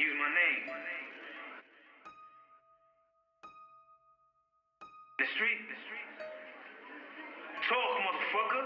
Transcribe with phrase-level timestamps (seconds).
[0.00, 0.64] Use my name.
[5.18, 5.60] The street.
[7.68, 8.64] Talk, motherfucker.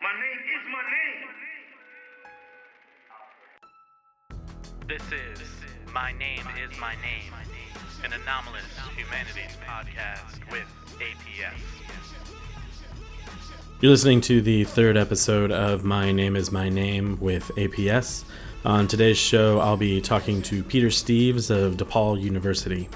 [0.00, 1.28] My name is my name.
[4.88, 5.44] This is
[5.92, 7.34] My Name is My Name,
[8.02, 8.64] an anomalous
[8.96, 10.68] humanities podcast with
[11.00, 11.60] APS.
[13.82, 18.24] You're listening to the third episode of My Name is My Name with APS.
[18.62, 22.90] On today's show, I'll be talking to Peter Steeves of DePaul University.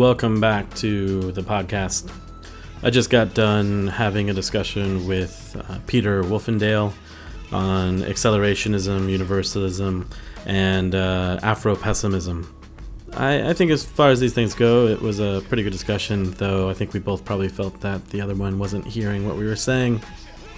[0.00, 2.10] Welcome back to the podcast.
[2.82, 6.94] I just got done having a discussion with uh, Peter Wolfendale
[7.52, 10.08] on accelerationism, universalism,
[10.46, 12.50] and uh, Afro pessimism.
[13.12, 16.30] I, I think, as far as these things go, it was a pretty good discussion,
[16.30, 19.44] though I think we both probably felt that the other one wasn't hearing what we
[19.44, 20.00] were saying.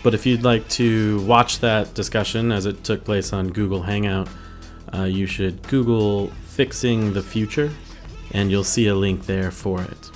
[0.05, 4.29] But if you'd like to watch that discussion as it took place on Google Hangout,
[4.95, 7.73] uh, you should Google Fixing the Future,
[8.33, 10.11] and you'll see a link there for it.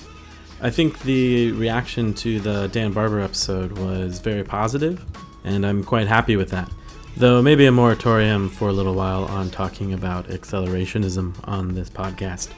[0.61, 5.05] I think the reaction to the Dan Barber episode was very positive,
[5.43, 6.69] and I'm quite happy with that.
[7.15, 12.49] Though maybe a moratorium for a little while on talking about accelerationism on this podcast.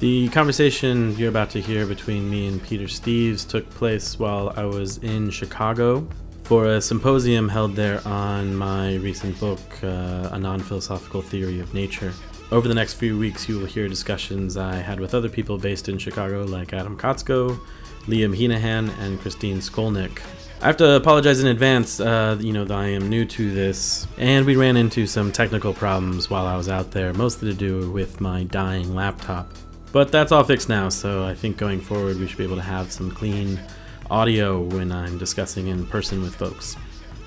[0.00, 4.64] The conversation you're about to hear between me and Peter Steeves took place while I
[4.64, 6.08] was in Chicago
[6.42, 11.72] for a symposium held there on my recent book, uh, A Non Philosophical Theory of
[11.72, 12.12] Nature.
[12.50, 15.88] Over the next few weeks, you will hear discussions I had with other people based
[15.88, 17.58] in Chicago, like Adam Kotsko,
[18.06, 20.20] Liam Heneghan, and Christine Skolnick.
[20.60, 24.06] I have to apologize in advance, uh, you know, that I am new to this,
[24.16, 27.90] and we ran into some technical problems while I was out there, mostly to do
[27.90, 29.50] with my dying laptop.
[29.90, 32.62] But that's all fixed now, so I think going forward we should be able to
[32.62, 33.60] have some clean
[34.10, 36.76] audio when I'm discussing in person with folks.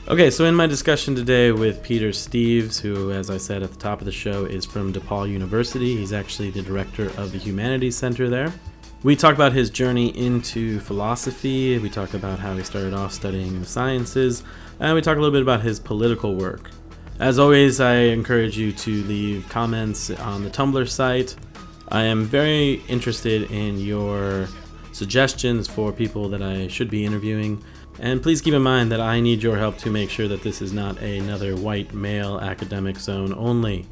[0.08, 3.80] Okay, so in my discussion today with Peter Steeves, who, as I said at the
[3.80, 7.98] top of the show, is from DePaul University, he's actually the director of the Humanities
[7.98, 8.54] Center there.
[9.02, 13.60] We talk about his journey into philosophy, we talk about how he started off studying
[13.60, 14.44] the sciences,
[14.80, 16.70] and we talk a little bit about his political work.
[17.20, 21.36] As always, I encourage you to leave comments on the Tumblr site.
[21.90, 24.48] I am very interested in your
[24.92, 27.64] suggestions for people that I should be interviewing.
[28.00, 30.62] And please keep in mind that I need your help to make sure that this
[30.62, 33.86] is not another white male academic zone only.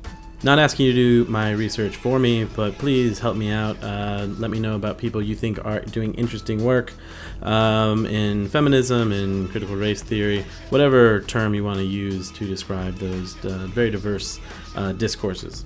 [0.44, 3.82] Not asking you to do my research for me, but please help me out.
[3.82, 6.92] Uh, let me know about people you think are doing interesting work
[7.44, 12.96] um, in feminism, in critical race theory, whatever term you want to use to describe
[12.96, 14.42] those uh, very diverse
[14.76, 15.64] uh, discourses.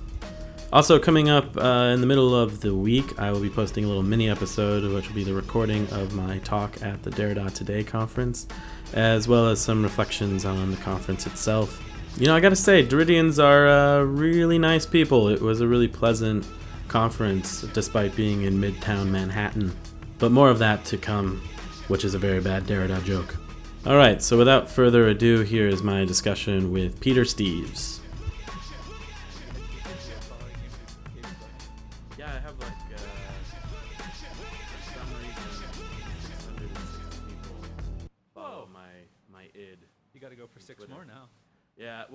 [0.73, 3.87] Also, coming up uh, in the middle of the week, I will be posting a
[3.87, 7.85] little mini episode, which will be the recording of my talk at the Derrida Today
[7.85, 8.47] conference,
[8.93, 11.81] as well as some reflections on the conference itself.
[12.17, 15.29] You know, I gotta say, Derrideans are uh, really nice people.
[15.29, 16.45] It was a really pleasant
[16.89, 19.73] conference, despite being in Midtown Manhattan.
[20.19, 21.41] But more of that to come,
[21.87, 23.37] which is a very bad Derrida joke.
[23.85, 27.96] Alright, so without further ado, here is my discussion with Peter Steeves.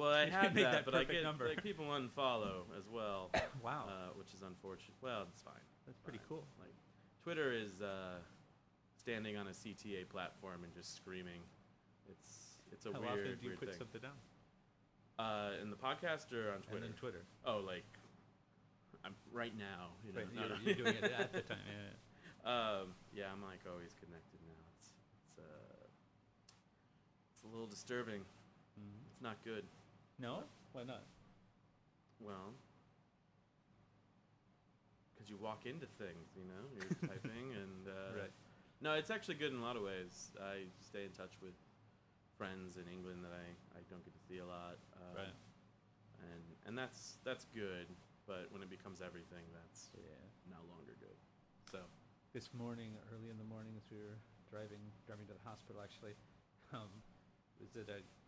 [0.02, 1.48] Well, I had that, that but I get number.
[1.48, 3.30] like people unfollow as well.
[3.62, 3.84] Wow.
[3.88, 4.96] uh, which is unfortunate.
[5.00, 5.54] Well, it's fine.
[5.86, 6.44] That's pretty cool.
[6.58, 6.74] Like,
[7.22, 8.18] Twitter is uh,
[8.98, 11.40] standing on a CTA platform and just screaming.
[12.08, 13.78] It's it's a How weird often do you put thing.
[13.78, 14.18] something down?
[15.18, 16.80] Uh, in the podcast or on And Twitter?
[16.86, 17.22] then Twitter.
[17.44, 17.84] Oh, like
[19.04, 19.94] I'm right now.
[20.04, 21.58] You know, Right, you're, you're doing it at the time.
[21.68, 21.94] Yeah,
[22.42, 22.80] yeah.
[22.80, 24.58] Um, yeah, I'm like always connected now.
[24.78, 24.88] It's
[25.22, 25.86] it's uh,
[27.34, 28.22] it's a little disturbing.
[28.80, 28.98] Mhm.
[29.12, 29.62] It's not good.
[30.18, 30.44] No?
[30.72, 31.02] Why not?
[32.20, 32.54] Well,
[35.14, 38.32] because you walk into things, you know, you're typing, and uh, Right.
[38.80, 40.30] no, it's actually good in a lot of ways.
[40.40, 41.54] I stay in touch with
[42.38, 44.78] friends in England that I, I don't get to see a lot.
[44.94, 45.34] Uh, Right.
[46.22, 47.90] And and that's that's good,
[48.30, 50.22] but when it becomes everything, that's Yeah.
[50.46, 51.18] no longer good.
[51.70, 51.82] So
[52.32, 56.14] This morning, early in the morning, as we were driving driving to the hospital, actually,
[56.72, 56.88] um,
[57.58, 58.21] was at a s-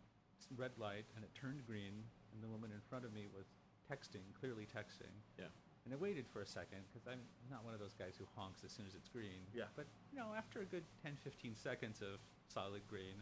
[0.55, 2.03] red light and it turned green,
[2.33, 3.47] and the woman in front of me was
[3.89, 5.13] texting, clearly texting.
[5.39, 5.49] yeah,
[5.85, 8.63] And I waited for a second because I'm not one of those guys who honks
[8.65, 9.45] as soon as it's green.
[9.53, 9.65] Yeah.
[9.75, 12.19] But, you know, after a good 10, 15 seconds of
[12.49, 13.15] solid green,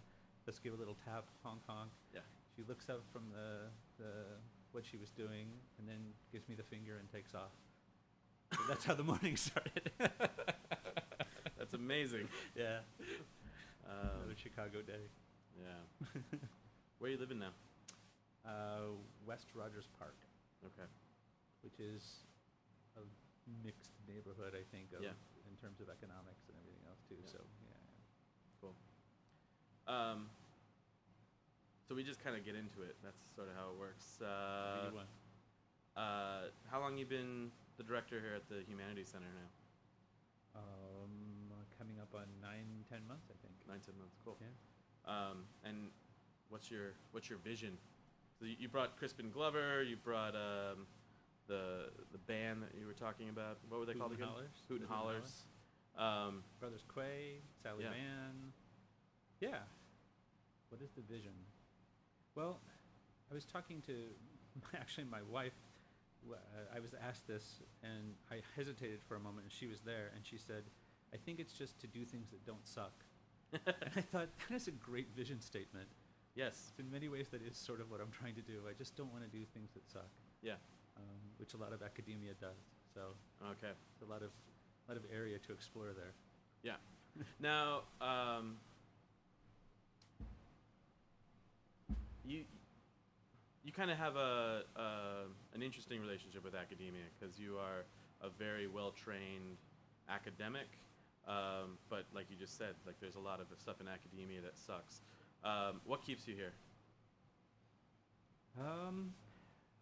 [0.47, 1.91] let's give a little tap, honk, honk.
[2.13, 2.21] yeah,
[2.55, 3.67] She looks up from the,
[4.03, 4.11] the
[4.71, 5.47] what she was doing
[5.79, 5.99] and then
[6.31, 7.51] gives me the finger and takes off.
[8.53, 9.91] So that's how the morning started.
[11.57, 12.27] that's amazing.
[12.55, 12.79] yeah.
[13.85, 15.09] Um, Another Chicago day.
[15.59, 16.19] yeah.
[17.03, 17.51] Where are you living now?
[18.47, 18.95] Uh,
[19.27, 20.15] West Rogers Park,
[20.63, 20.87] Okay.
[21.59, 22.23] which is
[22.95, 23.01] a
[23.61, 25.11] mixed neighborhood, I think, of, Yeah.
[25.51, 27.19] in terms of economics and everything else too.
[27.19, 27.27] Yeah.
[27.27, 27.75] So yeah.
[28.61, 28.75] Cool.
[29.85, 30.29] Um,
[31.89, 32.95] so we just kind of get into it.
[33.03, 34.21] That's sort of how it works.
[34.21, 35.03] Uh,
[35.97, 39.51] uh, how long you been the director here at the Humanities Center now?
[40.55, 43.59] Um, coming up on nine, ten months, I think.
[43.67, 44.15] Nine, ten months.
[44.23, 44.37] Cool.
[44.39, 44.47] Yeah.
[45.03, 45.91] Um, and
[46.49, 47.77] what's your what's your vision?
[48.39, 49.83] So you, brought Crispin Glover.
[49.83, 50.85] You brought um,
[51.47, 53.57] the the band that you were talking about.
[53.69, 54.27] What were they Hoot called again?
[54.27, 54.49] Hollers.
[54.67, 55.43] Hoot and The Hoot Hollers.
[55.97, 57.91] Um, Brothers Quay, Sally Yeah.
[57.91, 58.51] Mann.
[59.39, 59.59] Yeah.
[60.69, 61.33] What is the vision?
[62.35, 62.59] Well,
[63.29, 63.93] I was talking to
[64.75, 65.53] actually my wife.
[66.31, 66.35] uh,
[66.75, 70.25] I was asked this, and I hesitated for a moment, and she was there, and
[70.25, 70.63] she said,
[71.13, 72.93] "I think it's just to do things that don't suck."
[73.53, 75.87] and I thought that is a great vision statement.
[76.35, 76.71] Yes.
[76.79, 78.61] In many ways, that is sort of what I'm trying to do.
[78.69, 80.09] I just don't want to do things that suck,
[80.41, 80.53] Yeah.
[80.97, 81.03] um,
[81.37, 82.57] which a lot of academia does.
[82.93, 83.01] So
[83.51, 83.71] Okay.
[84.01, 84.31] a lot of
[84.87, 86.13] lot of area to explore there.
[86.61, 86.75] Yeah.
[87.39, 88.57] Now, um,
[92.25, 92.43] you
[93.63, 94.85] you kind of have a, a
[95.55, 97.85] an interesting relationship with academia because you are
[98.21, 99.57] a very well trained
[100.09, 100.67] academic,
[101.27, 104.57] um, but like you just said, like there's a lot of stuff in academia that
[104.57, 105.01] sucks.
[105.43, 106.53] Um, what keeps you here?
[108.59, 109.13] Um,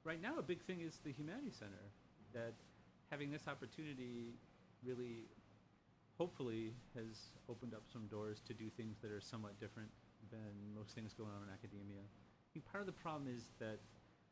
[0.04, 1.86] right now, a big thing is the Humanity Center.
[2.34, 2.54] That
[3.10, 4.34] having this opportunity
[4.84, 5.26] really,
[6.18, 9.90] hopefully, has opened up some doors to do things that are somewhat different
[10.32, 12.02] than most things going on in academia.
[12.02, 13.78] I think part of the problem is that,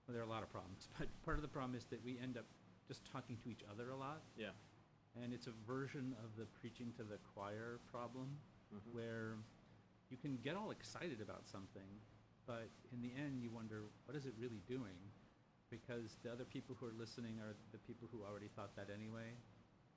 [0.07, 2.17] well, there are a lot of problems, but part of the problem is that we
[2.23, 2.45] end up
[2.87, 4.21] just talking to each other a lot.
[4.37, 4.55] Yeah.
[5.21, 8.29] And it's a version of the preaching to the choir problem
[8.73, 8.93] Mhm.
[8.93, 9.33] where
[10.09, 11.87] you can get all excited about something,
[12.45, 14.97] but in the end, you wonder, what is it really doing?
[15.69, 19.37] Because the other people who are listening are the people who already thought that anyway.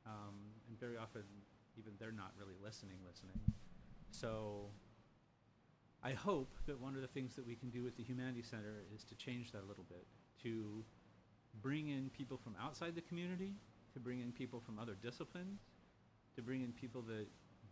[0.05, 0.37] Um,
[0.69, 1.23] and very often,
[1.79, 3.41] even they're not really listening, listening.
[4.11, 4.69] So
[6.05, 8.85] I hope that one of the things that we can do with the Humanities Center
[8.95, 10.05] is to change that a little bit,
[10.43, 10.85] to
[11.63, 13.55] bring in people from outside the community,
[13.95, 15.61] to bring in people from other disciplines,
[16.35, 17.27] to bring in people that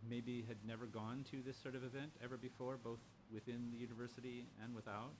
[0.09, 3.01] maybe had never gone to this sort of event ever before, both
[3.33, 5.13] within the university and without,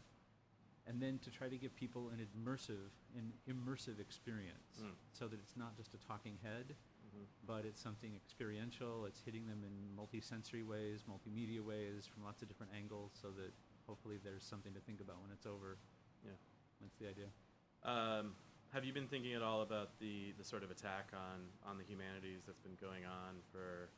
[0.87, 4.95] and then to try to give people an immersive, an immersive experience, Mm.
[5.13, 6.75] so that it's not just a talking head,
[7.15, 7.27] Mhm.
[7.47, 9.05] but it's something experiential.
[9.07, 13.53] It's hitting them in multi-sensory ways, multimedia ways, from lots of different angles, so that
[13.87, 15.77] hopefully there's something to think about when it's over.
[16.25, 16.33] Yeah.
[16.81, 17.31] That's the idea.
[17.83, 18.35] Um,
[18.71, 21.85] have you been thinking at all about the, the sort of attack on, on the
[21.85, 23.91] humanities that's been going on for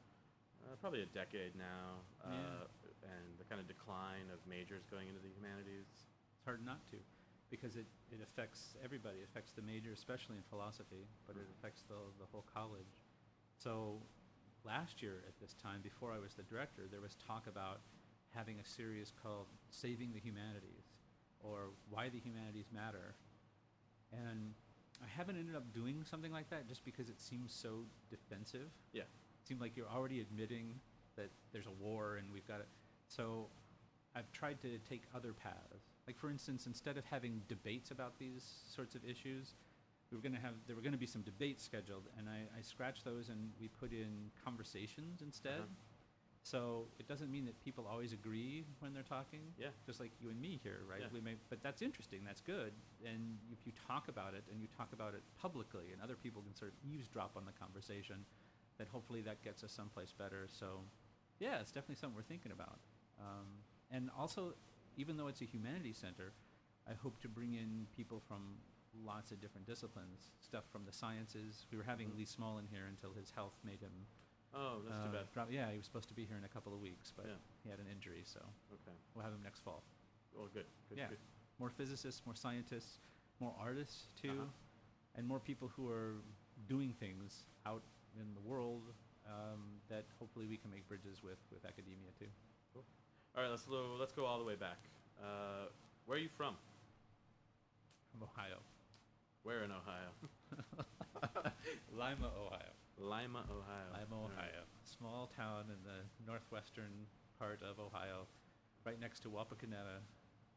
[0.65, 3.11] uh, probably a decade now, uh, Yeah.
[3.17, 5.87] and the kind of decline of majors going into the humanities?
[5.91, 6.97] It's hard not to,
[7.51, 9.19] because it, it affects everybody.
[9.19, 13.03] It affects the major, especially in philosophy, but it affects the, the whole college.
[13.59, 13.99] So
[14.65, 17.81] last year at this time, before I was the director, there was talk about
[18.35, 20.87] having a series called Saving the Humanities,
[21.41, 23.15] or Why the Humanities Matter.
[24.13, 24.55] And
[25.03, 28.71] I haven't ended up doing something like that just because it seems so defensive.
[28.93, 29.03] Yeah.
[29.45, 30.75] Seemed like you're already admitting
[31.17, 32.69] that there's a war and we've got it.
[33.09, 33.49] So
[34.15, 35.91] I've tried to take other paths.
[36.07, 38.45] Like for instance, instead of having debates about these
[38.75, 39.55] sorts of issues,
[40.11, 42.59] we were going to have there were going to be some debates scheduled, and I,
[42.59, 45.53] I scratched those and we put in conversations instead.
[45.53, 45.89] Uh-huh.
[46.45, 49.41] So it doesn't mean that people always agree when they're talking.
[49.59, 49.69] Yeah.
[49.87, 51.01] Just like you and me here, right?
[51.01, 51.07] Yeah.
[51.15, 52.23] We may, but that's interesting.
[52.27, 52.73] That's good.
[53.07, 56.43] And if you talk about it and you talk about it publicly, and other people
[56.43, 58.27] can sort of eavesdrop on the conversation,
[58.79, 60.47] then hopefully that gets us someplace better.
[60.49, 60.81] So,
[61.39, 62.79] yeah, it's definitely something we're thinking about.
[63.21, 63.47] Um,
[63.91, 64.55] and also,
[64.97, 66.33] even though it's a humanities center,
[66.89, 68.57] I hope to bring in people from
[69.05, 71.67] lots of different disciplines, stuff from the sciences.
[71.71, 72.17] We were having Mhm.
[72.17, 74.07] Lee Smolin in here until his health made him
[74.55, 75.33] Oh, that's too Uh, bad.
[75.33, 77.39] prob- yeah, he was supposed to be here in a couple of weeks, but Yeah.
[77.63, 78.39] he had an injury, so
[78.71, 78.93] Okay.
[79.15, 79.83] we'll have him next fall.
[80.35, 80.67] Well, good.
[80.91, 81.19] good yeah, good.
[81.59, 83.01] more physicists, more scientists,
[83.41, 84.51] more artists too, Uh-huh.
[85.15, 86.23] and more people who are
[86.67, 87.83] doing things out
[88.21, 88.83] in the world
[89.27, 92.29] um, that hopefully we can make bridges with with academia too.
[92.75, 92.85] Cool.
[93.37, 94.79] All right, let's lo- let's go all the way back.
[95.21, 95.69] Uh,
[96.07, 96.57] where are you from?
[98.11, 98.59] From Ohio,
[99.43, 100.13] Where in Ohio?
[101.97, 102.73] Lima, Ohio.
[102.99, 103.89] Lima, Ohio.
[103.97, 104.53] Lima, All right.
[104.53, 106.93] Ohio, small town in the northwestern
[107.39, 108.29] part of Ohio,
[108.85, 110.05] right next to Wapakoneta,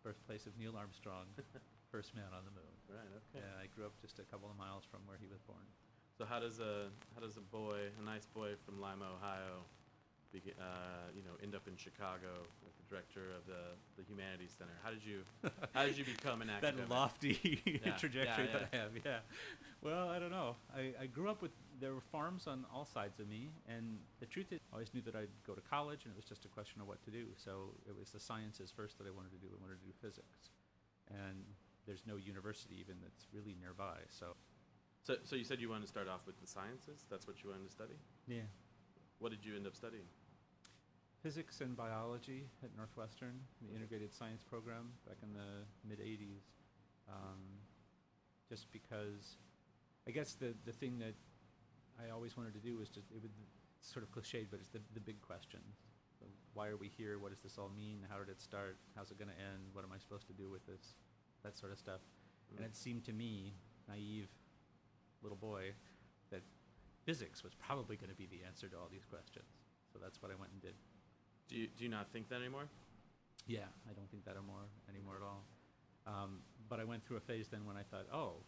[0.04, 1.26] birthplace of Neil Armstrong,
[1.92, 2.76] first man on the moon.
[2.92, 3.08] Right.
[3.32, 3.40] Okay.
[3.40, 5.64] Yeah, I grew up just a couple of miles from where he was born.
[6.18, 9.68] So how does a how does a boy, a nice boy from Lima, Ohio,
[10.34, 14.72] uh, you know, end up in Chicago as the director of the, the Humanities Center?
[14.82, 15.24] How did you
[15.74, 16.72] how did you become an actor?
[16.72, 18.92] that lofty Yeah, trajectory yeah, that I have.
[19.04, 19.20] Yeah.
[19.82, 20.56] Well, I don't know.
[20.74, 24.26] I, I grew up with there were farms on all sides of me, and the
[24.26, 26.48] truth is, I always knew that I'd go to college, and it was just a
[26.48, 27.28] question of what to do.
[27.36, 29.52] So it was the sciences first that I wanted to do.
[29.52, 30.56] I wanted to do physics,
[31.12, 31.44] and
[31.86, 34.00] there's no university even that's really nearby.
[34.10, 34.34] So
[35.06, 37.06] So, so you said you wanted to start off with the sciences.
[37.12, 37.94] That's what you wanted to study.
[38.28, 38.50] yeah,
[39.20, 40.06] What did you end up studying?
[41.24, 46.46] physics and biology at Northwestern, the integrated science program back in the mid 80s.
[47.10, 47.42] Um,
[48.48, 49.38] just because
[50.08, 51.16] I guess the, the thing that
[51.98, 53.32] I always wanted to do was just, it would
[53.80, 55.82] it's sort of cliched, but it's the, the big questions.
[56.54, 57.18] Why are we here?
[57.18, 58.06] What does this all mean?
[58.08, 58.78] How did it start?
[58.96, 59.74] How's it going to end?
[59.74, 60.94] What am I supposed to do with this?
[61.44, 62.02] That sort of stuff.
[62.56, 62.70] And Mm.
[62.70, 63.56] it seemed to me,
[63.90, 64.30] naive
[65.25, 65.74] little boy,
[66.29, 66.46] that
[67.05, 69.50] physics was probably going to be the answer to all these questions.
[69.91, 70.77] So that's what I went and did.
[71.50, 72.70] Do you, do you not think that anymore?
[73.48, 75.44] Yeah, I don't think that anymore anymore at all.
[76.05, 78.46] Um, but I went through a phase then when I thought, oh,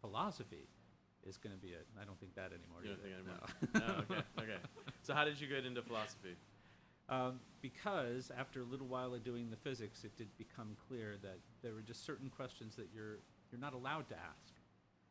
[0.00, 0.68] philosophy
[1.26, 1.86] is going to be it.
[2.00, 2.80] I don't think that anymore.
[2.82, 3.24] You don't either.
[3.24, 3.96] think anymore?
[3.98, 4.04] No.
[4.08, 4.52] oh, okay.
[4.52, 4.60] Okay.
[5.02, 6.36] So how did you get into philosophy?
[7.08, 11.38] Um, because after a little while of doing the physics, it did become clear that
[11.62, 13.18] there were just certain questions that you're
[13.50, 14.49] you're not allowed to ask,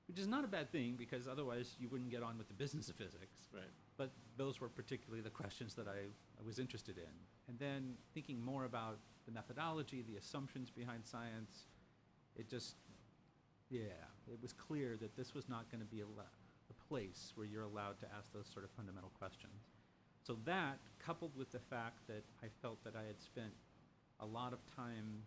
[0.09, 2.89] which is not a bad thing because otherwise you wouldn't get on with the business
[2.89, 3.47] of physics.
[3.53, 3.61] Right.
[3.95, 7.13] But those were particularly the questions that I, I was interested in.
[7.47, 8.97] And then thinking more about
[9.27, 11.67] the methodology, the assumptions behind science,
[12.35, 12.73] it just,
[13.69, 17.45] yeah, it was clear that this was not going to be a, a place where
[17.45, 19.69] you're allowed to ask those sort of fundamental questions.
[20.23, 23.53] So that, coupled with the fact that I felt that I had spent
[24.19, 25.21] a lot of time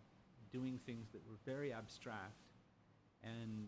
[0.51, 2.35] doing things that were very abstract
[3.23, 3.67] and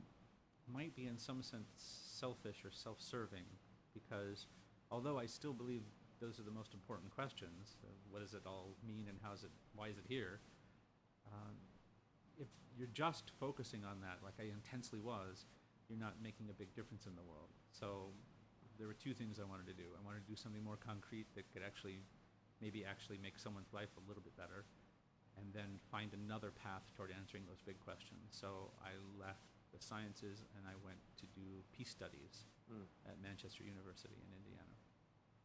[0.72, 3.46] might be in some sense selfish or self-serving
[3.94, 4.48] because
[4.92, 5.84] although I still believe
[6.22, 9.44] those are the most important questions, uh, what does it all mean and how is
[9.44, 10.40] it, why is it here?
[11.28, 11.56] Um,
[12.38, 15.46] if you're just focusing on that, like I intensely was,
[15.90, 17.52] you're not making a big difference in the world.
[17.72, 18.12] So
[18.78, 19.88] there were two things I wanted to do.
[19.96, 22.04] I wanted to do something more concrete that could actually,
[22.62, 24.66] maybe actually make someone's life a little bit better,
[25.38, 28.32] and then find another path toward answering those big questions.
[28.32, 32.82] So I left sciences and I went to do peace studies Mm.
[33.06, 34.74] at Manchester University in Indiana.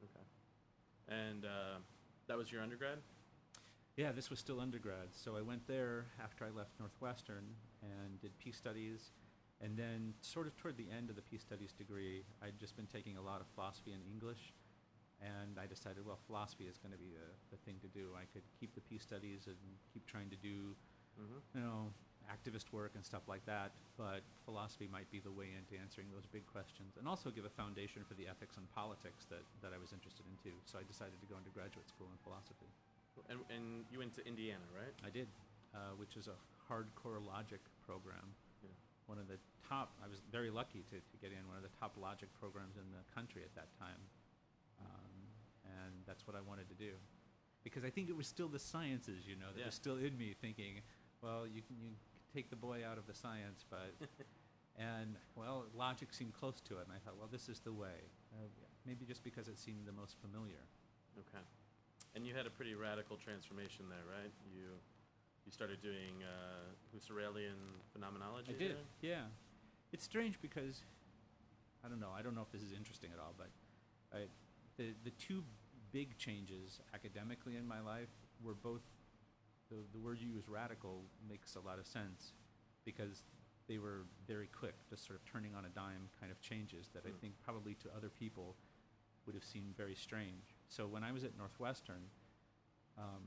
[0.02, 0.25] Okay.
[1.08, 1.76] And uh,
[2.28, 2.96] that was your undergrad?
[3.96, 5.12] Yeah, this was still undergrad.
[5.12, 7.44] So I went there after I left Northwestern
[7.82, 9.12] and did peace studies.
[9.60, 12.87] And then, sort of toward the end of the peace studies degree, I'd just been
[12.87, 14.54] taking a lot of philosophy and English.
[15.20, 18.16] And I decided, well, philosophy is going to be the, the thing to do.
[18.16, 19.56] I could keep the peace studies and
[19.92, 20.72] keep trying to do,
[21.20, 21.58] Mm-hmm.
[21.58, 21.92] you know,
[22.30, 23.75] activist work and stuff like that.
[23.99, 27.52] But philosophy might be the way into answering those big questions and also give a
[27.52, 30.56] foundation for the ethics and politics that, that I was interested in too.
[30.64, 32.70] So I decided to go into graduate school in philosophy.
[33.28, 34.94] And, and you went to Indiana, right?
[35.04, 35.28] I did,
[35.75, 38.25] uh, which is a hardcore logic program.
[38.62, 38.70] Yeah.
[39.10, 41.75] One of the top, I was very lucky to, to get in one of the
[41.76, 44.00] top logic programs in the country at that time.
[44.80, 45.12] Um,
[45.66, 46.94] and that's what I wanted to do.
[47.62, 49.66] Because I think it was still the sciences, you know, that Yeah.
[49.68, 50.80] was still in me thinking,
[51.20, 51.96] well, you can, you can
[52.34, 53.92] take the boy out of the science, but,
[54.78, 56.87] and, well, logic seemed close to it.
[56.87, 58.08] And I thought, well, this is the way.
[58.32, 58.46] Uh,
[58.87, 60.62] maybe just because it seemed the most familiar.
[61.18, 61.44] Okay.
[62.14, 64.32] And you had a pretty radical transformation there, right?
[64.52, 64.78] You
[65.46, 67.58] you started doing uh, Husserlian
[67.92, 68.52] phenomenology.
[68.54, 68.70] I did.
[68.72, 68.84] there?
[69.00, 69.25] Yeah.
[69.92, 70.82] It's strange because
[71.84, 72.10] I don't know.
[72.16, 73.49] I don't know if this is interesting at all, but
[74.12, 74.26] I,
[74.76, 75.42] the the two
[75.92, 78.10] big changes academically in my life
[78.44, 78.82] were both
[79.70, 82.32] the the word you use radical makes a lot of sense
[82.84, 83.22] because
[83.68, 87.04] they were very quick, just sort of turning on a dime kind of changes that
[87.06, 87.20] I Mm.
[87.20, 88.56] think probably to other people
[89.26, 90.56] would have seemed very strange.
[90.68, 92.10] So when I was at Northwestern,
[92.98, 93.22] um,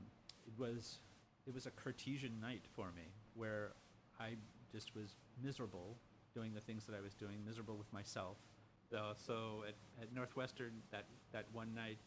[0.46, 0.98] it was
[1.46, 3.74] it was a Cartesian night for me, where
[4.18, 4.36] I
[4.72, 5.96] just was miserable
[6.34, 8.38] doing the things that I was doing, miserable with myself,
[8.90, 11.98] So, so at, at Northwestern, that, that one night,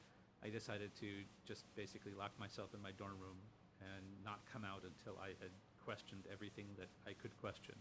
[0.43, 3.37] I decided to just basically lock myself in my dorm room
[3.81, 5.53] and not come out until I had
[5.83, 7.75] questioned everything that I could question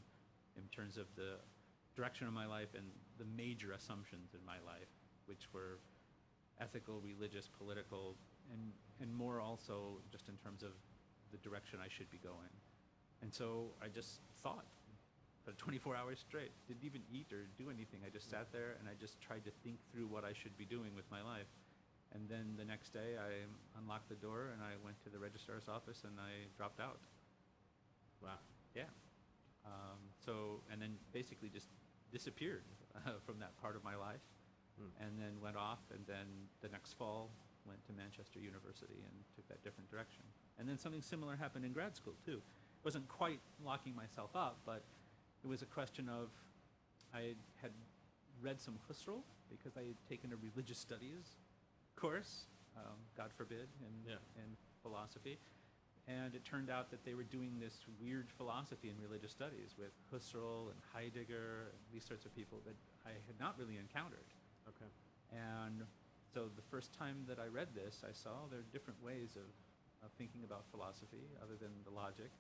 [0.56, 1.42] in terms of the
[1.94, 2.84] direction of my life and
[3.18, 4.92] the major assumptions in my life,
[5.26, 5.78] which were
[6.60, 8.16] ethical, religious, political,
[8.52, 10.72] and, and more also just in terms of
[11.32, 12.52] the direction I should be going.
[13.22, 14.64] And so I just thought
[15.46, 18.00] for 24 hours straight, didn't even eat or do anything.
[18.04, 20.64] I just sat there and I just tried to think through what I should be
[20.64, 21.46] doing with my life.
[22.14, 23.44] And then the next day, I
[23.78, 27.00] unlocked the door and I went to the registrar's office and I dropped out.
[28.22, 28.38] Wow.
[28.74, 28.88] Yeah.
[29.66, 31.68] Um, so, and then basically just
[32.12, 32.62] disappeared
[32.94, 34.22] uh, from that part of my life,
[34.78, 34.92] Hmm.
[35.04, 35.80] and then went off.
[35.90, 36.26] And then
[36.60, 37.30] the next fall,
[37.66, 40.22] went to Manchester University and took that different direction.
[40.58, 42.38] And then something similar happened in grad school too.
[42.38, 44.84] It wasn't quite locking myself up, but
[45.42, 46.28] it was a question of
[47.14, 47.72] I had
[48.42, 51.36] read some Husserl because I had taken a religious studies
[51.96, 54.16] course, um, God forbid, in, Yeah.
[54.36, 55.38] in philosophy.
[56.06, 59.90] And it turned out that they were doing this weird philosophy in religious studies with
[60.12, 64.26] Husserl and Heidegger, and these sorts of people that I had not really encountered.
[64.68, 64.86] Okay.
[65.32, 65.82] And
[66.32, 69.48] so the first time that I read this, I saw there are different ways of,
[70.06, 72.30] of thinking about philosophy other than the logic.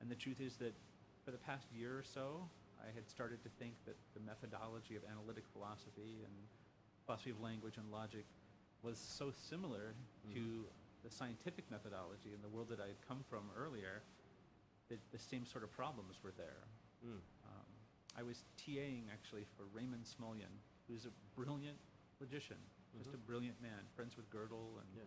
[0.00, 0.74] And the truth is that
[1.24, 5.02] for the past year or so, I had started to think that the methodology of
[5.10, 6.32] analytic philosophy and
[7.06, 8.24] philosophy of language and logic
[8.82, 9.94] was so similar
[10.34, 10.64] to
[11.04, 14.02] the scientific methodology in the world that I had come from earlier
[14.88, 16.64] that the same sort of problems were there.
[17.04, 17.20] Mm.
[17.46, 17.68] Um,
[18.18, 20.52] I was TAing actually for Raymond Smullyan,
[20.88, 21.78] who's a brilliant
[22.20, 22.56] logician,
[22.98, 25.04] just a brilliant man, friends with Gödel, and Yeah.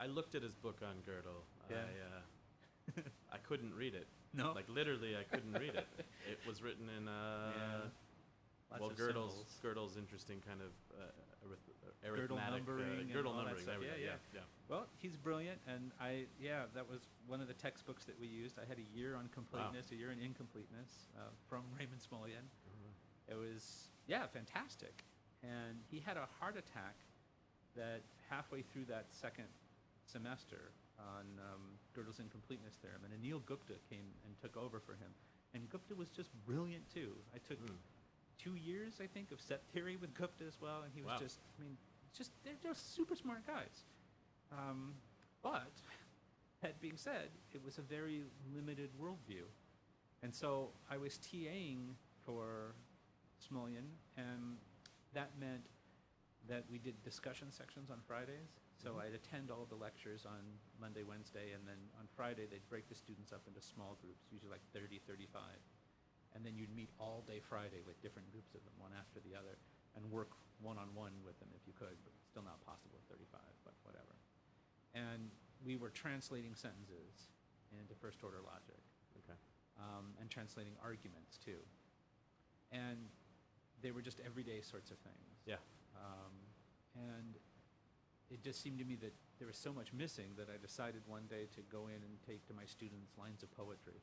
[0.00, 1.42] I looked at his book on Gödel.
[1.70, 1.76] Yeah.
[1.76, 4.06] I, uh, I couldn't read it.
[4.32, 4.52] No?
[4.52, 5.86] Like literally, I couldn't read it.
[6.30, 7.88] It was written in uh, Yeah.
[8.70, 9.60] Lots well, Gödel's symbols.
[9.62, 11.06] Gödel's interesting kind of uh,
[11.46, 11.70] arith-
[12.02, 13.62] arithmetic, numbering and uh, all that numbering.
[13.62, 13.78] stuff.
[13.78, 13.94] there we go.
[13.94, 14.46] Yeah, yeah, yeah.
[14.68, 18.58] Well, he's brilliant, and I yeah, that was one of the textbooks that we used.
[18.58, 22.42] I had a year on completeness, a year on incompleteness uh, from Raymond Smullyan.
[22.42, 23.32] Mm-hmm.
[23.32, 25.04] It was yeah, fantastic.
[25.42, 26.96] And he had a heart attack
[27.76, 29.46] that halfway through that second
[30.06, 31.62] semester on um,
[31.94, 35.12] Gödel's incompleteness theorem, and Anil Gupta came and took over for him.
[35.54, 37.14] And Gupta was just brilliant too.
[37.34, 37.76] I took Mm.
[38.38, 41.18] Two years, I think, of set theory with Gupta as well, and he was Wow.
[41.18, 41.76] just, I mean,
[42.12, 43.84] just they're just super smart guys.
[44.52, 44.94] Um,
[45.42, 45.72] but
[46.60, 49.44] that being said, it was a very limited worldview,
[50.22, 51.94] and so I was TAing
[52.24, 52.74] for
[53.40, 54.58] Smullyan, and
[55.14, 55.64] that meant
[56.48, 58.60] that we did discussion sections on Fridays.
[58.82, 59.00] So Mhm.
[59.00, 62.94] I'd attend all the lectures on Monday, Wednesday, and then on Friday they'd break the
[62.94, 65.60] students up into small groups, usually like 30, 35.
[66.36, 69.32] And then you'd meet all day Friday with different groups of them, one after the
[69.32, 69.56] other,
[69.96, 73.08] and work one on one with them if you could, but still not possible at
[73.08, 74.12] 35, but whatever.
[74.92, 75.32] And
[75.64, 77.32] we were translating sentences
[77.72, 78.84] into first order logic
[79.24, 79.36] Okay.
[79.80, 81.56] um, and translating arguments too.
[82.68, 83.08] And
[83.80, 85.40] they were just everyday sorts of things.
[85.48, 85.60] Yeah.
[85.96, 86.36] Um,
[87.00, 87.40] and
[88.28, 91.24] it just seemed to me that there was so much missing that I decided one
[91.28, 94.00] day to go in and take to my students lines of poetry.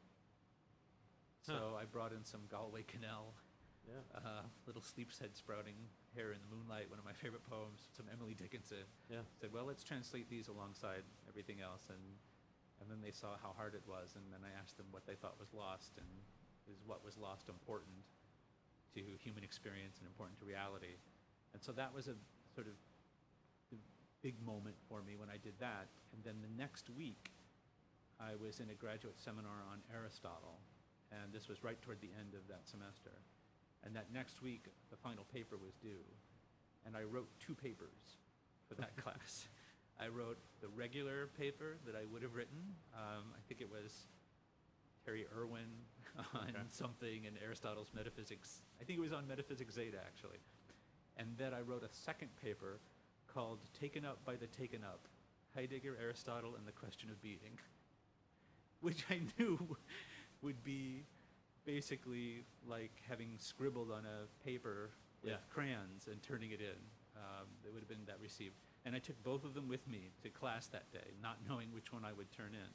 [1.47, 3.35] So I brought in some Galway Kinnell,
[3.83, 3.99] Yeah.
[4.15, 5.75] uh, little sleep's head sprouting
[6.15, 8.87] hair in the moonlight, one of my favorite poems, some Emily Dickinson.
[9.09, 9.27] Yeah.
[9.41, 11.99] Said, well, let's translate these alongside everything else, and
[12.81, 15.15] and then they saw how hard it was, and then I asked them what they
[15.15, 16.07] thought was lost, and
[16.71, 17.95] is what was lost important
[18.95, 20.95] to human experience and important to reality,
[21.53, 22.15] and so that was a
[22.55, 22.75] sort of
[24.21, 27.31] big moment for me when I did that, and then the next week,
[28.19, 30.59] I was in a graduate seminar on Aristotle,
[31.21, 33.11] and this was right toward the end of that semester,
[33.85, 36.03] and that next week the final paper was due,
[36.85, 38.17] and I wrote two papers
[38.67, 39.45] for that class.
[39.99, 42.75] I wrote the regular paper that I would have written.
[42.95, 44.07] Um, I think it was
[45.05, 45.69] Terry Irwin
[46.33, 46.59] on Okay.
[46.69, 48.61] something in Aristotle's Metaphysics.
[48.81, 50.39] I think it was on Metaphysics Zeta, actually.
[51.17, 52.79] And then I wrote a second paper
[53.31, 55.07] called Taken Up by the Taken Up
[55.55, 57.59] Heidegger, Aristotle, and the Question of Being,
[58.81, 59.77] which I knew
[60.43, 61.05] would be
[61.65, 64.91] basically like having scribbled on a paper
[65.23, 65.37] with Yeah.
[65.49, 66.77] crayons and turning it in.
[67.15, 68.55] Um, it would have been that received.
[68.85, 71.93] And I took both of them with me to class that day, not knowing which
[71.93, 72.73] one I would turn in.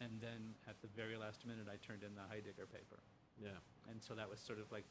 [0.00, 2.98] And then at the very last minute, I turned in the Heidegger paper.
[3.40, 3.50] Yeah.
[3.88, 4.84] And so that was sort of like,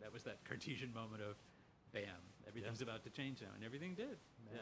[0.00, 1.36] that was that Cartesian moment of,
[1.92, 3.48] bam, everything's about to change now.
[3.54, 4.18] And everything did.
[4.52, 4.60] Yeah.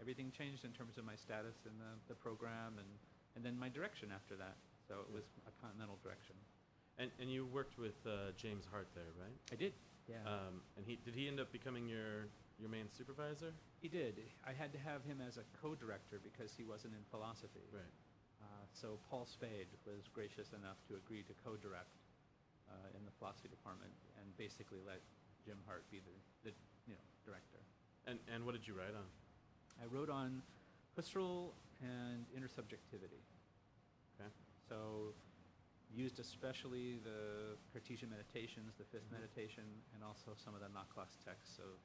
[0.00, 2.88] Everything changed in terms of my status in the, the program and,
[3.34, 4.56] and then my direction after that.
[4.90, 6.34] So it was a continental direction.
[6.98, 9.38] And and you worked with uh, James Hart there, right?
[9.54, 9.70] I did.
[10.10, 10.18] Yeah.
[10.26, 12.26] Um, and he did he end up becoming your
[12.58, 13.54] your main supervisor?
[13.78, 14.18] He did.
[14.42, 17.62] I had to have him as a co-director because he wasn't in philosophy.
[17.70, 17.94] Right.
[18.42, 21.94] Uh, so Paul Spade was gracious enough to agree to co-direct
[22.66, 24.98] uh, in the philosophy department and basically let
[25.46, 26.52] Jim Hart be the, the
[26.90, 27.62] you know director.
[28.10, 29.06] And and what did you write on?
[29.78, 30.42] I wrote on
[30.98, 33.22] Husserl and intersubjectivity.
[34.70, 34.78] Okay.
[34.78, 35.14] So
[35.92, 39.18] used especially the Cartesian meditations, the 5th Mhm.
[39.18, 41.80] meditation, and also some of the Nachlass texts of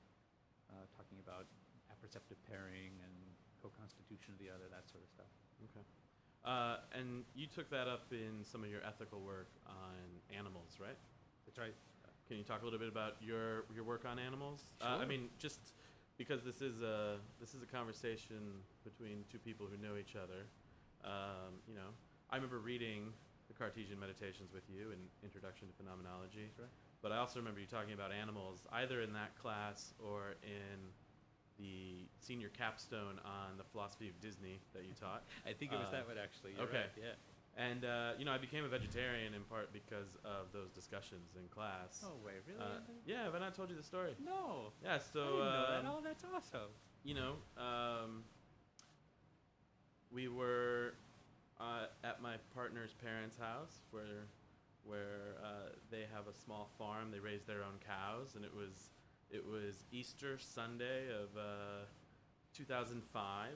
[0.70, 1.48] uh, talking about
[1.92, 3.14] apperceptive pairing and
[3.62, 5.30] co-constitution of the other, that sort of stuff.
[5.64, 5.86] Okay.
[6.44, 10.98] Uh, and you took that up in some of your ethical work on animals, right?
[11.46, 11.76] That's right.
[12.28, 14.72] Can you talk a little bit about your your work on animals?
[14.82, 15.74] Uh, I mean, just
[16.18, 20.48] because this is a this is a conversation between two people who know each other.
[21.04, 21.94] Um, you know,
[22.30, 23.14] I remember reading
[23.48, 26.50] the Cartesian Meditations with you in Introduction to Phenomenology.
[26.58, 26.68] right.
[27.02, 30.90] But I also remember you talking about animals either in that class or in
[31.60, 35.24] the senior capstone on the philosophy of Disney that you taught.
[35.46, 36.54] I think it was Uh, that one actually.
[36.58, 36.90] You're okay.
[36.90, 37.14] right, Yeah.
[37.58, 41.48] And uh, you know, I became a vegetarian in part because of those discussions in
[41.48, 42.04] class.
[42.04, 42.60] Oh wait, really?
[42.60, 44.12] Uh, yeah, have I not told you the story?
[44.20, 44.74] No.
[44.84, 45.84] Yeah, I so didn't know that.
[45.88, 46.72] Oh, that's awesome.
[47.04, 48.24] you know, um,
[50.12, 50.96] we were
[51.60, 54.28] uh, at my partner's parents' house where
[54.84, 57.10] where uh, they have a small farm.
[57.12, 58.92] They raise their own cows, and it was
[59.32, 61.86] it was Easter Sunday of uh,
[62.54, 63.50] 2005,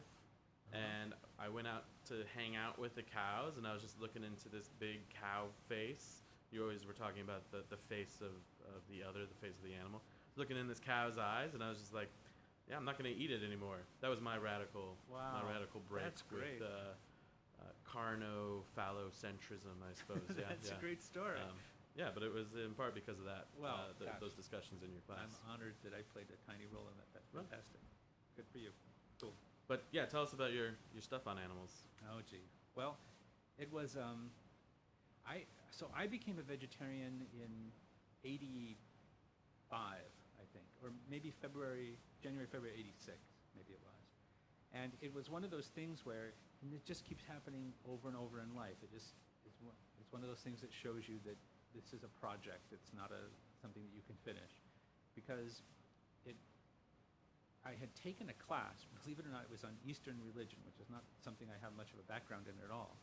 [0.74, 4.24] and I went out to hang out with the cows, and I was just looking
[4.24, 6.22] into this big cow face.
[6.52, 8.34] You always were talking about the, the face of,
[8.74, 10.02] of the other, the face of the animal.
[10.36, 12.10] Looking in this cow's eyes, and I was just like,
[12.68, 13.78] yeah, I'm not going to eat it anymore.
[14.02, 16.60] That was my radical, Wow, my radical break that's great.
[16.60, 16.98] with uh,
[17.60, 20.24] uh, carnophallocentrism, I suppose.
[20.38, 20.78] Yeah, that's yeah.
[20.78, 21.39] a great story.
[21.39, 21.56] Um,
[21.95, 23.48] yeah, but it was in part because of that.
[23.60, 24.19] Well, uh, th- gosh.
[24.24, 25.28] those discussions in your class.
[25.28, 27.10] I'm honored that I played a tiny role in that.
[27.12, 27.43] That's Well.
[27.43, 27.82] fantastic.
[28.38, 28.72] Good for you.
[29.19, 29.34] Cool.
[29.67, 31.76] But yeah, tell us about your, your stuff on animals.
[32.08, 32.48] Oh, gee.
[32.76, 32.95] Well,
[33.58, 33.98] it was.
[33.98, 34.32] Um,
[35.28, 37.52] I so I became a vegetarian in
[38.24, 38.80] '85,
[39.76, 43.17] I think, or maybe February, January, February '86,
[43.56, 43.99] maybe it was.
[44.73, 48.17] And it was one of those things where and it just keeps happening over and
[48.17, 48.75] over in life.
[48.84, 49.15] It just
[49.47, 51.38] it's one, it's one of those things that shows you that
[51.73, 52.69] this is a project.
[52.71, 53.23] It's not a
[53.62, 54.51] something that you can finish,
[55.15, 55.63] because
[56.25, 56.36] it
[57.65, 60.79] I had taken a class, believe it or not, it was on Eastern religion, which
[60.79, 62.95] is not something I have much of a background in at all,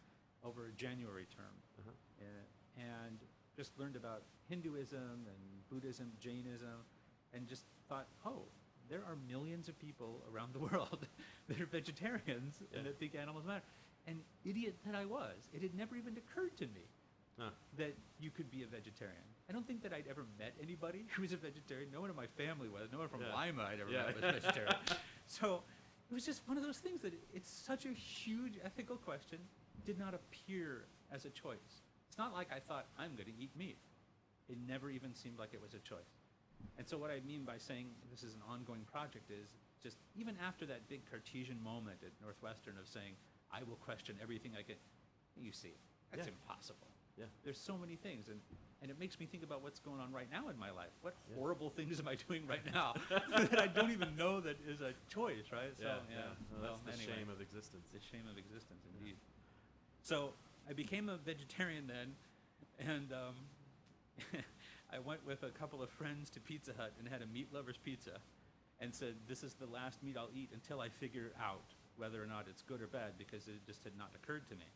[0.45, 1.53] over a January term.
[1.77, 1.93] Uh-huh.
[2.25, 2.45] Uh,
[2.81, 3.21] and
[3.57, 6.85] just learned about Hinduism and Buddhism, Jainism,
[7.33, 8.49] and just thought, oh,
[8.89, 11.07] there are millions of people around the world
[11.49, 12.79] that are vegetarians Yeah.
[12.79, 13.63] and that think animals matter.
[14.07, 16.87] And idiot that I was, it had never even occurred to me
[17.39, 17.51] Huh.
[17.77, 19.21] that you could be a vegetarian.
[19.51, 21.91] I don't think that I'd ever met anybody who was a vegetarian.
[21.93, 22.91] No one in my family was.
[22.91, 23.35] No one from Yeah.
[23.35, 24.07] Lima I'd ever Yeah.
[24.07, 24.75] met was a vegetarian.
[25.27, 25.63] so
[26.11, 29.39] it was just one of those things that it's such a huge ethical question,
[29.85, 31.83] did not appear as a choice.
[32.09, 33.77] It's not like I thought, I'm going to eat meat.
[34.49, 36.09] It never even seemed like it was a choice.
[36.79, 40.37] And so what I mean by saying this is an ongoing project is just even
[40.45, 43.13] after that big Cartesian moment at Northwestern of saying,
[43.53, 44.77] I will question everything I can,
[45.41, 45.73] you see,
[46.11, 46.33] that's Yeah.
[46.33, 46.89] impossible
[47.19, 47.25] Yeah.
[47.45, 48.41] there's so many things and
[48.83, 51.15] and it makes me think about what's going on right now in my life what
[51.31, 51.37] Yeah.
[51.37, 54.93] horrible things am i doing right now that i don't even know that is a
[55.09, 56.23] choice right so yeah, yeah, yeah.
[56.53, 57.87] Well, well, that's the anyway, shame of existence.
[57.93, 59.17] the shame of existence indeed
[60.03, 60.35] so
[60.69, 62.15] i became a vegetarian then
[62.79, 63.35] and um,
[64.93, 67.77] i went with a couple of friends to pizza hut and had a meat lovers
[67.77, 68.19] pizza
[68.81, 72.27] and said this is the last meat i'll eat until i figure out whether or
[72.27, 74.67] not it's good or bad because it just had not occurred to me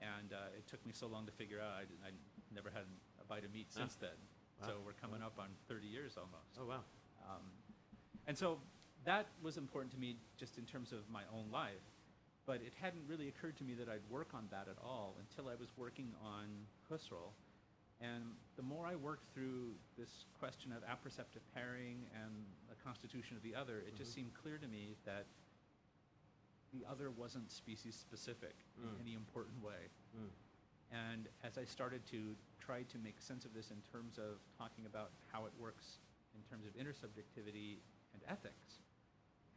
[0.00, 1.80] and uh, it took me so long to figure out.
[1.80, 2.10] I, I
[2.54, 2.84] never had
[3.20, 4.16] a bite of meat since then.
[4.60, 4.68] Wow.
[4.68, 6.56] So we're coming up on 30 years almost.
[6.60, 6.84] Oh wow.
[7.24, 7.42] Um,
[8.26, 8.58] and so
[9.04, 11.84] that was important to me just in terms of my own life.
[12.46, 15.50] But it hadn't really occurred to me that I'd work on that at all until
[15.50, 16.46] I was working on
[16.90, 17.34] Husserl.
[18.00, 23.42] And the more I worked through this question of apperceptive pairing and the constitution of
[23.42, 24.14] the other, it just Mhm.
[24.14, 25.26] seemed clear to me that
[26.72, 29.00] the other wasn't species specific in Mm.
[29.00, 29.88] any important way.
[30.14, 30.30] Mm.
[30.90, 34.84] And as I started to try to make sense of this in terms of talking
[34.84, 35.98] about how it works
[36.34, 37.80] in terms of intersubjectivity
[38.12, 38.82] and ethics,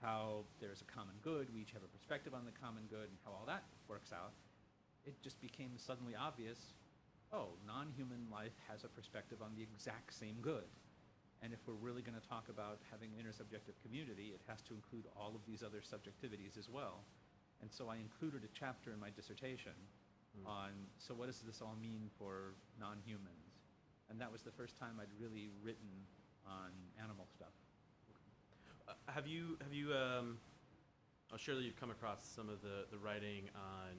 [0.01, 3.19] how there's a common good, we each have a perspective on the common good, and
[3.25, 4.33] how all that works out,
[5.03, 6.73] it just became suddenly obvious
[7.33, 10.67] oh, non human life has a perspective on the exact same good.
[11.41, 15.07] And if we're really going to talk about having intersubjective community, it has to include
[15.15, 17.05] all of these other subjectivities as well.
[17.61, 19.75] And so I included a chapter in my dissertation
[20.37, 20.47] Mm.
[20.47, 23.57] on so what does this all mean for non-humans?
[24.09, 25.89] And that was the first time I'd really written
[26.45, 27.53] on animal stuff.
[28.87, 30.37] Uh, have you have you um,
[31.33, 33.93] oh, surely you've come across some of the, the writing on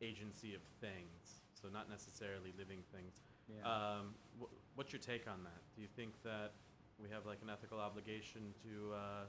[0.00, 3.24] agency of things, so not necessarily living things.
[3.48, 3.64] Yeah.
[3.64, 5.60] Um, wh- what's your take on that?
[5.74, 6.52] Do you think that
[7.00, 9.24] we have like an ethical obligation to, uh,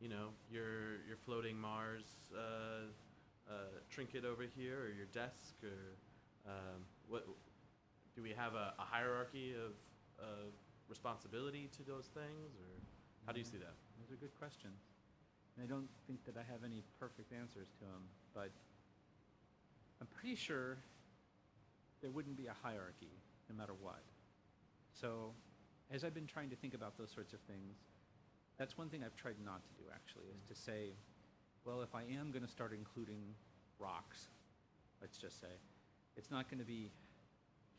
[0.00, 2.88] you know, your your floating Mars uh,
[3.44, 3.52] uh,
[3.90, 5.92] trinket over here, or your desk, or
[6.48, 7.28] um, what?
[8.16, 9.76] Do we have a, a hierarchy of
[10.16, 10.56] of
[10.88, 12.72] responsibility to those things, or
[13.26, 13.76] how do you see that?
[14.00, 14.80] Those are good questions.
[15.56, 18.02] And I don't think that I have any perfect answers to them,
[18.34, 18.50] but
[20.00, 20.76] I'm pretty sure
[22.00, 23.12] there wouldn't be a hierarchy
[23.48, 24.02] no matter what.
[24.92, 25.32] So,
[25.90, 27.76] as I've been trying to think about those sorts of things,
[28.58, 30.94] that's one thing I've tried not to do actually, is to say,
[31.64, 33.22] well, if I am going to start including
[33.78, 34.28] rocks,
[35.00, 35.54] let's just say,
[36.16, 36.90] it's not going to be,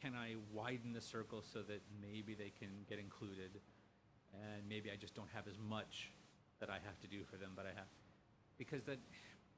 [0.02, 3.62] can I widen the circle so that maybe they can get included?
[4.44, 6.12] and maybe I just don't have as much
[6.60, 7.88] that I have to do for them, but I have
[8.58, 9.00] because that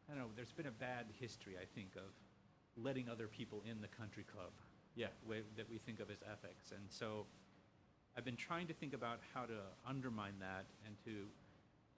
[0.09, 0.29] I don't know.
[0.35, 2.09] There's been a bad history, I think, of
[2.81, 4.51] letting other people in the country club
[4.95, 5.07] Yeah.
[5.27, 7.25] way, that we think of as ethics, and so
[8.15, 11.27] I've been trying to think about how to undermine that and to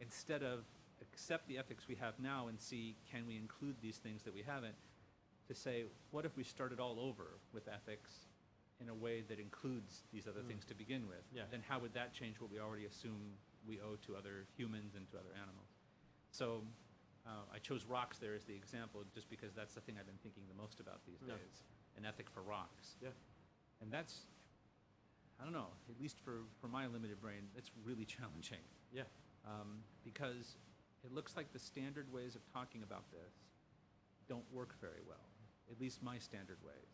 [0.01, 0.65] instead of
[1.01, 4.41] accept the ethics we have now and see can we include these things that we
[4.41, 4.75] haven't
[5.47, 8.27] to say what if we started all over with ethics
[8.81, 10.47] in a way that includes these other mm.
[10.47, 11.43] things to begin with Yeah.
[11.51, 15.09] then how would that change what we already assume we owe to other humans and
[15.11, 15.69] to other animals
[16.31, 16.63] so
[17.29, 20.17] uh, i chose rocks there as the example just because that's the thing i've been
[20.23, 21.35] thinking the most about these Yeah.
[21.35, 21.63] days
[21.97, 23.09] an ethic for rocks Yeah.
[23.81, 24.25] and that's
[25.39, 29.03] i don't know at least for, for my limited brain, that's really challenging Yeah.
[29.45, 30.55] um, because
[31.05, 33.33] it looks like the standard ways of talking about this
[34.27, 35.25] don't work very well,
[35.71, 36.91] at least my standard ways.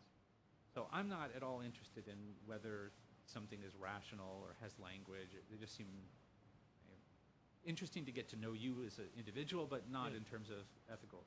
[0.72, 2.92] So I'm not at all interested in whether
[3.26, 5.34] something is rational or has language.
[5.50, 5.88] They just seem
[7.66, 10.18] interesting to get to know you as an individual, but not Yeah.
[10.18, 11.24] in terms of ethical.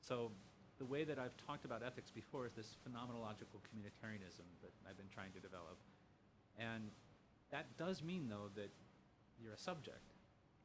[0.00, 0.32] So
[0.78, 5.08] the way that I've talked about ethics before is this phenomenological communitarianism that I've been
[5.10, 5.78] trying to develop.
[6.56, 6.90] And
[7.50, 8.70] that does mean, though, that
[9.38, 10.14] you're a subject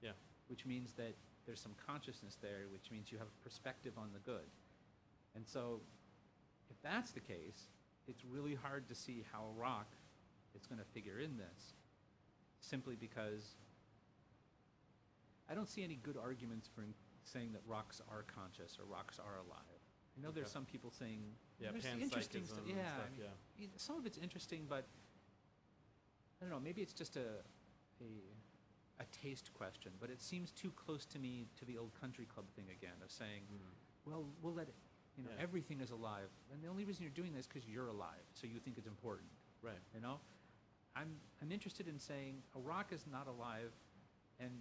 [0.02, 0.14] Yeah.
[0.48, 4.20] which means that there's some consciousness there, which means you have a perspective on the
[4.20, 4.50] good.
[5.34, 5.82] And so,
[6.70, 7.70] if that's the case,
[8.08, 9.88] it's really hard to see how a rock
[10.54, 11.74] is going to figure in this,
[12.62, 13.56] simply because
[15.50, 16.84] I don't see any good arguments for
[17.24, 19.80] saying that rocks are conscious or rocks are alive.
[20.18, 21.22] I know there's some people saying
[21.60, 22.60] Yeah, there's interesting stuff.
[22.66, 23.28] Yeah, stuff, I mean, yeah.
[23.58, 24.86] you know, some of it's interesting, but
[26.40, 26.60] I don't know.
[26.60, 27.44] Maybe it's just a
[28.02, 28.06] a
[29.02, 32.46] a taste question, but it seems too close to me to the old country club
[32.56, 34.10] thing again of saying, hmm.
[34.10, 34.76] well, we'll let it.
[35.18, 35.44] You know, Yeah.
[35.44, 38.60] everything is alive, and the only reason you're doing this because you're alive, so you
[38.60, 39.30] think it's important.
[39.62, 39.80] Right.
[39.94, 40.20] You know,
[40.96, 43.72] I'm I'm interested in saying a rock is not alive,
[44.40, 44.52] and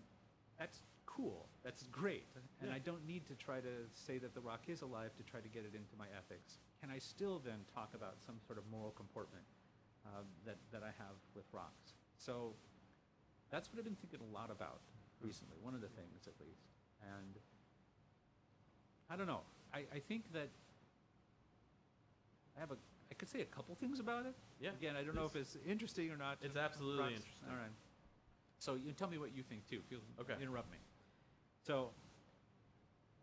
[0.59, 1.49] that's cool.
[1.63, 2.27] That's great.
[2.61, 2.77] And Yeah.
[2.77, 5.49] I don't need to try to say that the rock is alive to try to
[5.49, 6.59] get it into my ethics.
[6.81, 9.45] Can I still then talk about some sort of moral comportment
[10.07, 11.95] um, that that I have with rocks?
[12.19, 12.55] So
[13.51, 14.81] that's what I've been thinking a lot about
[15.21, 15.57] recently.
[15.63, 16.67] One of the things, at least,
[17.03, 17.39] and
[19.11, 19.43] I don't know.
[19.73, 20.49] I, I think that
[22.57, 22.77] I have a.
[23.11, 24.35] I could say a couple things about it.
[24.61, 26.39] Yeah, Again, I don't know if it's interesting or not.
[26.43, 27.13] It's absolutely rocks.
[27.17, 27.49] interesting.
[27.51, 27.71] All right.
[28.65, 29.81] So you tell me what you think too.
[29.91, 30.37] Feel Okay.
[30.41, 30.79] interrupt me.
[31.63, 31.91] So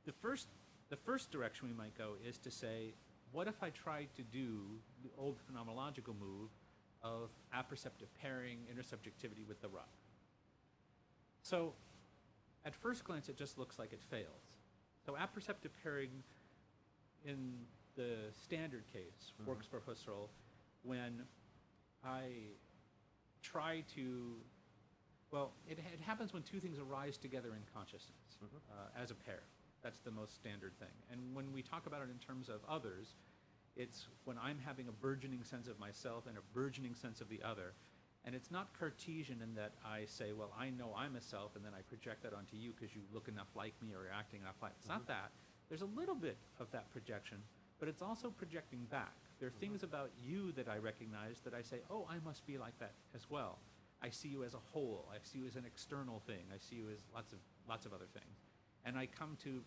[0.06, 0.48] the first
[0.90, 2.94] the first direction we might go is to say,
[3.32, 6.50] what if I tried to do the old phenomenological move
[7.02, 9.88] of apperceptive pairing, intersubjectivity with the rock?
[11.44, 11.74] So
[12.66, 14.58] at first glance, it just looks like it fails.
[15.06, 16.12] So apperceptive pairing
[17.26, 17.54] in
[17.96, 19.78] the standard case works mm-hmm.
[19.78, 20.28] for Husserl
[20.84, 21.24] when
[22.04, 22.26] I
[23.42, 24.36] try to,
[25.32, 28.58] well, it, it happens when two things arise together in consciousness mm-hmm.
[28.72, 29.44] uh, as a pair.
[29.82, 30.94] That's the most standard thing.
[31.12, 33.16] And when we talk about it in terms of others,
[33.76, 37.42] it's when I'm having a burgeoning sense of myself and a burgeoning sense of the
[37.44, 37.74] other.
[38.26, 41.66] And it's not Cartesian in that I say, well, I know I'm a self, and
[41.66, 44.42] then I project that onto you because you look enough like me or you're acting
[44.42, 44.74] enough like.
[44.78, 45.14] It's not mm-hmm.
[45.14, 45.32] that.
[45.70, 47.38] There's a little bit of that projection,
[47.80, 49.16] but it's also projecting back.
[49.40, 49.60] There are mm-hmm.
[49.60, 52.94] things about you that I recognize that I say, oh, I must be like that
[53.16, 53.58] as well.
[54.02, 55.08] I see you as a whole.
[55.12, 56.44] I see you as an external thing.
[56.54, 58.40] I see you as lots of lots of other things,
[58.86, 59.62] and I come to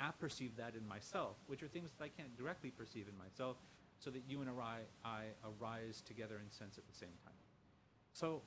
[0.00, 3.56] apperceive that in myself, which are things that I can't directly perceive in myself,
[3.98, 7.34] so that you and I, I arise together in sense at the same time.
[8.14, 8.42] So,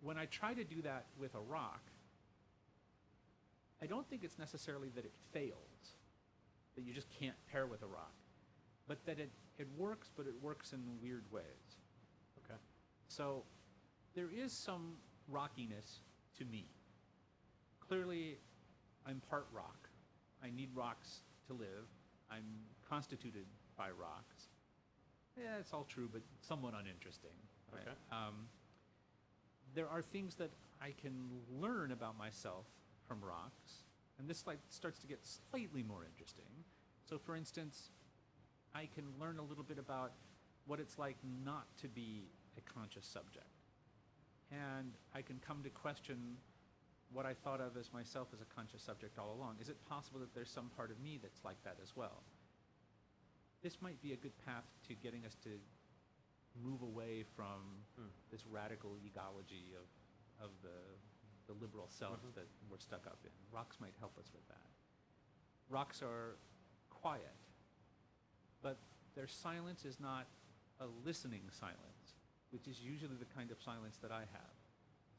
[0.00, 1.82] when I try to do that with a rock,
[3.82, 5.94] I don't think it's necessarily that it fails,
[6.76, 8.14] that you just can't pair with a rock,
[8.88, 11.44] but that it, it works, but it works in weird ways.
[12.44, 12.58] Okay.
[13.08, 13.44] So
[14.14, 14.94] there is some
[15.30, 16.00] rockiness
[16.38, 16.66] to me.
[17.86, 18.38] Clearly,
[19.06, 19.88] I'm part rock.
[20.42, 21.86] I need rocks to live.
[22.30, 22.44] I'm
[22.88, 23.46] constituted
[23.76, 24.48] by rocks.
[25.36, 27.30] Yeah, it's all true, but somewhat uninteresting.
[27.72, 27.82] right?
[27.82, 27.90] Okay.
[28.12, 28.46] Um,
[29.74, 30.50] there are things that
[30.82, 31.28] I can
[31.60, 32.66] learn about myself
[33.06, 33.84] from rocks,
[34.18, 35.20] and this like starts to get
[35.50, 36.50] slightly more interesting.
[37.08, 37.90] So, for instance,
[38.74, 40.12] I can learn a little bit about
[40.66, 43.46] what it's like not to be a conscious subject,
[44.50, 46.36] and I can come to question
[47.12, 49.56] what I thought of as myself as a conscious subject all along.
[49.60, 52.22] Is it possible that there's some part of me that's like that as well?
[53.62, 55.50] This might be a good path to getting us to
[56.62, 58.06] move away from hmm.
[58.30, 59.86] this radical egology of,
[60.44, 62.34] of the, the liberal self mm-hmm.
[62.34, 63.30] that we're stuck up in.
[63.52, 64.70] Rocks might help us with that.
[65.68, 66.36] Rocks are
[66.90, 67.36] quiet,
[68.62, 68.78] but
[69.14, 70.26] their silence is not
[70.80, 71.99] a listening silence,
[72.50, 74.54] which is usually the kind of silence that I have.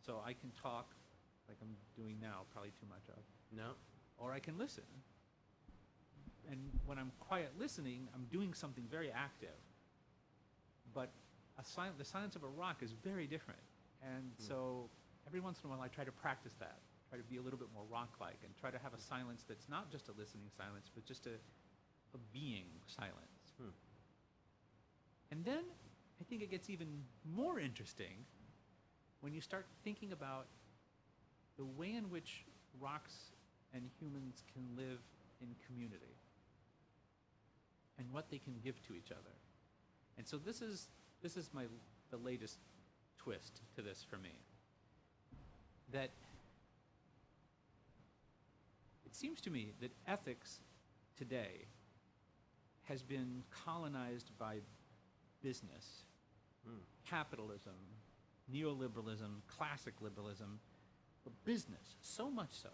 [0.06, 0.92] So I can talk
[1.48, 3.24] like I'm doing now, probably too much of,
[3.56, 3.72] No.
[4.18, 4.84] or I can listen.
[6.50, 9.60] And when I'm quiet listening, I'm doing something very active.
[10.94, 11.10] But
[11.60, 13.60] a sil- the silence of a rock is very different.
[14.02, 14.90] And so
[15.28, 17.60] every once in a while, I try to practice that, try to be a little
[17.60, 20.50] bit more rock like, and try to have a silence that's not just a listening
[20.58, 21.36] silence, but just a,
[22.16, 23.54] a being silence.
[23.62, 23.70] Hmm.
[25.32, 25.64] And then
[26.22, 26.88] I think it gets even
[27.36, 28.26] more interesting
[29.22, 30.46] when you start thinking about
[31.58, 32.46] the way in which
[32.80, 33.32] rocks
[33.74, 35.00] and humans can live
[35.42, 36.16] in community
[37.98, 39.36] and what they can give to each other.
[40.18, 40.90] And so this is
[41.24, 41.64] this is my
[42.12, 42.58] the latest
[43.18, 44.34] twist to this for me.
[45.92, 46.12] That
[49.06, 50.60] it seems to me that ethics
[51.18, 51.66] today
[52.84, 54.58] has been colonized by
[55.42, 56.04] business,
[57.10, 57.74] capitalism,
[58.54, 60.60] neoliberalism, classic liberalism,
[61.24, 62.70] but business, so much so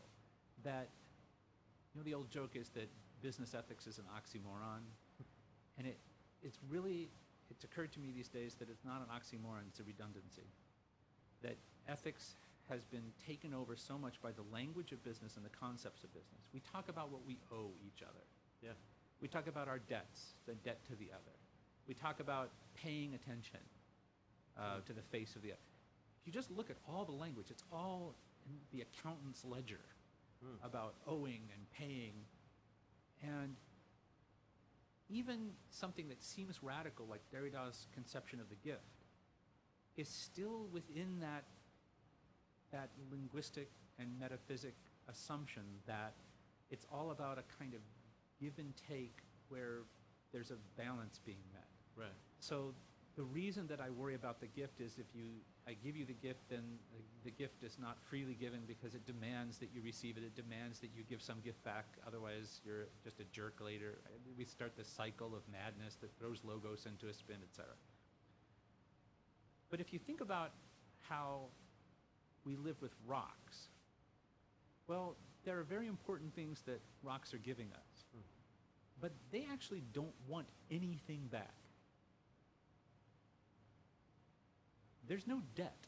[0.64, 0.90] that
[1.94, 2.90] you know the old joke is that
[3.22, 4.84] business ethics is an oxymoron,
[5.78, 5.98] and it
[6.44, 7.10] it's really
[7.50, 10.48] it's occurred to me these days that it's not an oxymoron; it's a redundancy.
[11.42, 12.36] That ethics
[12.70, 16.14] has been taken over so much by the language of business and the concepts of
[16.14, 16.42] business.
[16.54, 18.26] We talk about what we owe each other.
[18.62, 18.72] Yeah.
[19.22, 21.36] We talk about our debts, the debt to the other.
[21.88, 23.60] We talk about paying attention
[24.60, 25.50] uh, to the face of the.
[25.50, 25.56] If
[26.26, 28.16] you just look at all the language, it's all
[28.46, 29.80] in the accountant's ledger
[30.64, 32.14] about owing and paying.
[33.24, 33.56] And
[35.10, 38.82] even something that seems radical, like Derrida's conception of the gift,
[39.96, 41.46] is still within that,
[42.72, 44.76] that linguistic and metaphysic
[45.10, 46.14] assumption that
[46.70, 47.80] it's all about a kind of
[48.40, 49.80] give and take where
[50.32, 51.68] there's a balance being met.
[51.96, 52.10] Right.
[52.40, 52.74] So
[53.18, 55.26] the reason that I worry about the gift is if you
[55.68, 56.62] I give you the gift, then
[56.94, 60.24] the, the gift is not freely given because it demands that you receive it.
[60.24, 61.86] It demands that you give some gift back.
[62.06, 63.98] Otherwise, you're just a jerk later.
[64.38, 67.74] We start this cycle of madness that throws logos into a spin, etc.
[69.72, 70.52] But if you think about
[71.10, 71.48] how
[72.46, 73.68] we live with rocks,
[74.88, 78.06] well, there are very important things that rocks are giving us.
[78.14, 78.22] Hmm.
[79.02, 81.56] But they actually don't want anything back.
[85.08, 85.88] There's no debt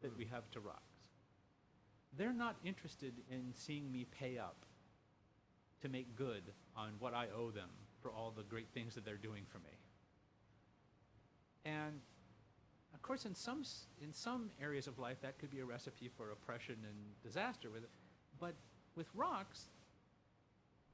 [0.00, 0.78] that we have to rocks.
[2.16, 4.56] They're not interested in seeing me pay up
[5.80, 6.42] to make good
[6.76, 9.78] on what I owe them for all the great things that they're doing for me.
[11.64, 12.00] And
[12.94, 13.64] of course, in some
[14.00, 17.70] in some areas of life, that could be a recipe for oppression and disaster.
[17.70, 17.90] With it,
[18.38, 18.54] but
[18.96, 19.66] with rocks,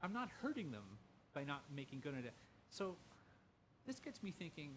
[0.01, 0.83] I'm not hurting them
[1.33, 2.33] by not making good on it.
[2.69, 2.95] So
[3.85, 4.71] this gets me thinking: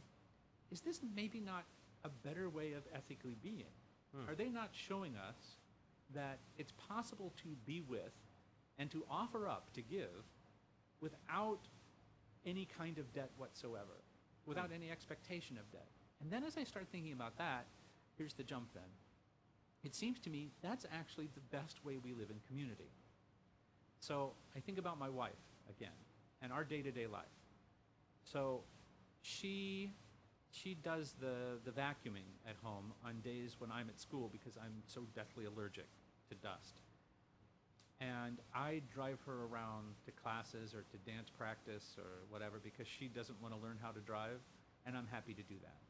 [0.70, 1.64] Is this maybe not
[2.04, 3.72] a better way of ethically being?
[4.14, 4.30] Hmm.
[4.30, 5.36] Are they not showing us
[6.14, 8.12] that it's possible to be with
[8.78, 10.24] and to offer up, to give,
[11.00, 11.60] without
[12.44, 14.02] any kind of debt whatsoever,
[14.46, 14.74] without hmm.
[14.74, 15.88] any expectation of debt?
[16.20, 17.66] And then as I start thinking about that,
[18.16, 18.90] here's the jump then.
[19.82, 22.90] It seems to me that's actually the best way we live in community.
[24.00, 25.32] So I think about my wife
[25.68, 25.90] again
[26.40, 27.24] and our day to day life.
[28.24, 28.62] So
[29.22, 29.92] she
[30.52, 34.82] she does the, the vacuuming at home on days when I'm at school because I'm
[34.86, 35.88] so deathly allergic
[36.28, 36.80] to dust.
[38.00, 43.08] And I drive her around to classes or to dance practice or whatever because she
[43.08, 44.40] doesn't want to learn how to drive,
[44.84, 45.80] and I'm happy to do that.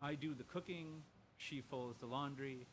[0.00, 1.02] I do the cooking,
[1.36, 2.66] she folds the laundry.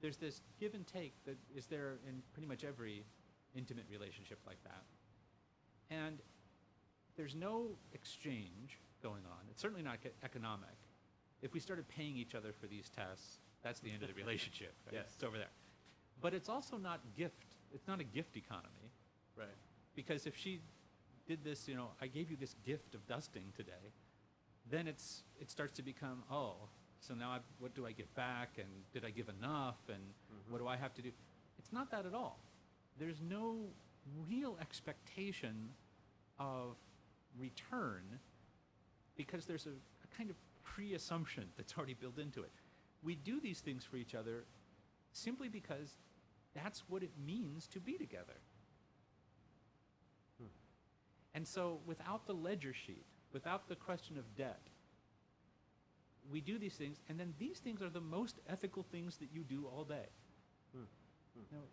[0.00, 3.04] There's this give and take that is there in pretty much every
[3.54, 4.84] intimate relationship like that.
[5.90, 6.18] And
[7.16, 9.42] there's no exchange going on.
[9.50, 10.78] It's certainly not economic.
[11.42, 14.74] If we started paying each other for these tests, That's the end of the relationship.
[14.86, 14.94] right?
[14.94, 15.12] Yes.
[15.14, 15.54] It's over there.
[16.20, 17.56] But it's also not gift.
[17.72, 18.90] It's not a gift economy
[19.36, 19.48] Right.
[19.94, 20.60] because if she
[21.28, 23.92] did this, you know, I gave you this gift of dusting today,
[24.70, 26.54] then it's it starts to become oh,
[27.00, 30.52] so now I, what do I get back, and did I give enough, and mm-hmm.
[30.52, 31.10] what do I have to do?
[31.58, 32.38] It's not that at all.
[32.98, 33.58] There's no
[34.28, 35.68] real expectation
[36.38, 36.76] of
[37.38, 38.02] return
[39.16, 42.50] because there's a, a kind of pre-assumption that's already built into it.
[43.02, 44.44] We do these things for each other
[45.12, 45.96] simply because
[46.54, 48.40] that's what it means to be together.
[50.38, 50.48] Hmm.
[51.34, 54.60] And so, without the ledger sheet, without the question of debt,
[56.30, 59.44] we do these things, and then these things are the most ethical things that you
[59.44, 60.08] do all day.
[60.74, 60.82] Hmm.
[61.34, 61.44] Hmm.
[61.50, 61.64] You know,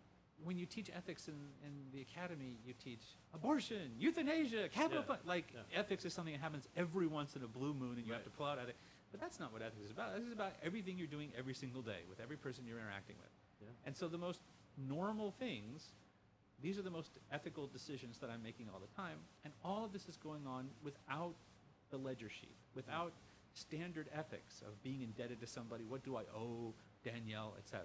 [0.44, 1.34] when you teach ethics in,
[1.64, 3.00] in the academy, you teach
[3.34, 5.78] abortion, euthanasia, capital Yeah, pun- Like, yeah.
[5.80, 8.30] ethics is something that happens every once in a blue moon, and you have to
[8.30, 8.78] pull out ethics.
[9.10, 10.14] But that's not what ethics is about.
[10.16, 13.30] This is about everything you're doing every single day with every person you're interacting with.
[13.62, 13.68] Yeah.
[13.86, 14.40] And so the most
[14.76, 15.92] normal things,
[16.60, 19.18] these are the most ethical decisions that I'm making all the time.
[19.44, 21.34] And all of this is going on without
[21.90, 23.12] the ledger sheet, without
[23.52, 25.84] standard ethics of being indebted to somebody.
[25.84, 26.74] What do I owe
[27.04, 27.82] Danielle, etc.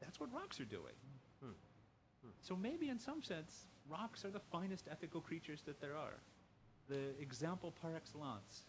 [0.00, 0.94] That's what rocks are doing.
[2.22, 2.30] Hmm.
[2.40, 6.20] So maybe in some sense, rocks are the finest ethical creatures that there are.
[6.88, 8.64] The example par excellence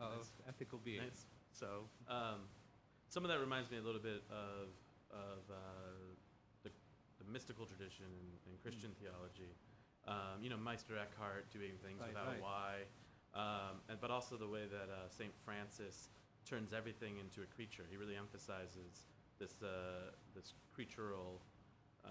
[0.00, 0.32] of Nice.
[0.48, 1.02] ethical beings.
[1.04, 1.26] Nice.
[1.52, 2.48] So Um,
[3.08, 4.68] some of that reminds me a little bit of
[5.10, 5.54] of uh,
[6.64, 6.70] the,
[7.18, 9.54] the mystical tradition in, in Christian theology.
[10.06, 12.38] Um, you know, Meister Eckhart doing things Right, without right.
[12.38, 12.72] a why,
[13.34, 16.08] um, and but also the way that uh, Saint Francis
[16.44, 17.84] turns everything into a creature.
[17.90, 19.06] He really emphasizes
[19.38, 21.40] this uh, this creatural.
[22.04, 22.08] Uh,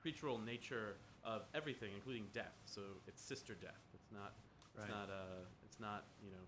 [0.00, 2.56] creatural nature of everything, including death.
[2.64, 3.80] So it's sister death.
[3.94, 4.32] It's not.
[4.74, 4.90] It's Right.
[4.90, 5.10] not.
[5.10, 6.04] Uh, it's not.
[6.24, 6.44] You know,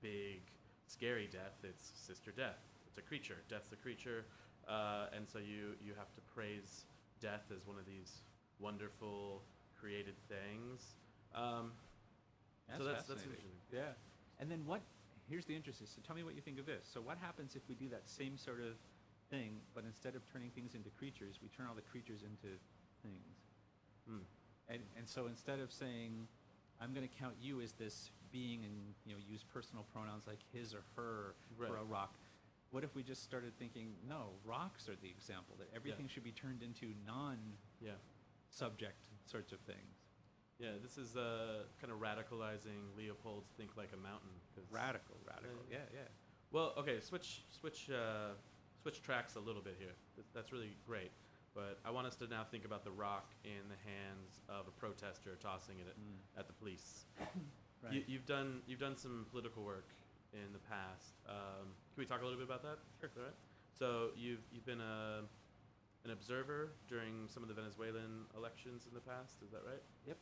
[0.00, 0.42] big,
[0.86, 1.58] scary death.
[1.62, 2.58] It's sister death.
[2.86, 3.38] It's a creature.
[3.48, 4.24] Death's a creature,
[4.68, 6.84] uh, and so you you have to praise
[7.20, 8.22] death as one of these
[8.60, 9.42] wonderful
[9.78, 10.94] created things.
[11.34, 11.72] Um,
[12.68, 13.50] That's so that's that's interesting.
[13.72, 13.92] Yeah.
[14.40, 14.82] And then what?
[15.28, 15.86] Here's the interesting.
[15.86, 16.86] So tell me what you think of this.
[16.86, 18.76] So what happens if we do that same sort of
[19.30, 22.56] thing, but instead of turning things into creatures, we turn all the creatures into
[23.04, 23.36] things?
[24.08, 24.24] Hmm.
[24.68, 26.26] And and so instead of saying,
[26.80, 28.74] I'm going to count you as this being and
[29.06, 32.14] you know use personal pronouns like his or her for a rock.
[32.70, 36.32] What if we just started thinking, no, rocks are the example that everything should be
[36.32, 39.30] turned into non-subject Yeah.
[39.30, 39.94] sorts of things.
[40.58, 40.72] Yeah.
[40.82, 45.54] This is uh, kind of radicalizing Leopold's "Think Like a Mountain." 'cause- Radical, radical.
[45.70, 45.78] Yeah.
[45.78, 46.08] Yeah, yeah.
[46.50, 48.30] Well, okay, switch switch uh,
[48.82, 49.94] switch tracks a little bit here.
[50.34, 51.10] That's really great.
[51.54, 54.72] But I want us to now think about the rock in the hands of a
[54.72, 56.38] protester tossing it at, Mm.
[56.40, 57.04] at the police.
[57.84, 57.92] Right.
[58.00, 59.92] You, you've done you've done some political work
[60.32, 61.20] in the past.
[61.28, 62.78] Um, can we talk a little bit about that?
[62.98, 63.10] Sure.
[63.14, 63.36] All right.
[63.78, 65.20] So you've you've been a
[66.06, 69.36] an observer during some of the Venezuelan elections in the past.
[69.44, 69.84] Is that right?
[70.08, 70.16] Yep.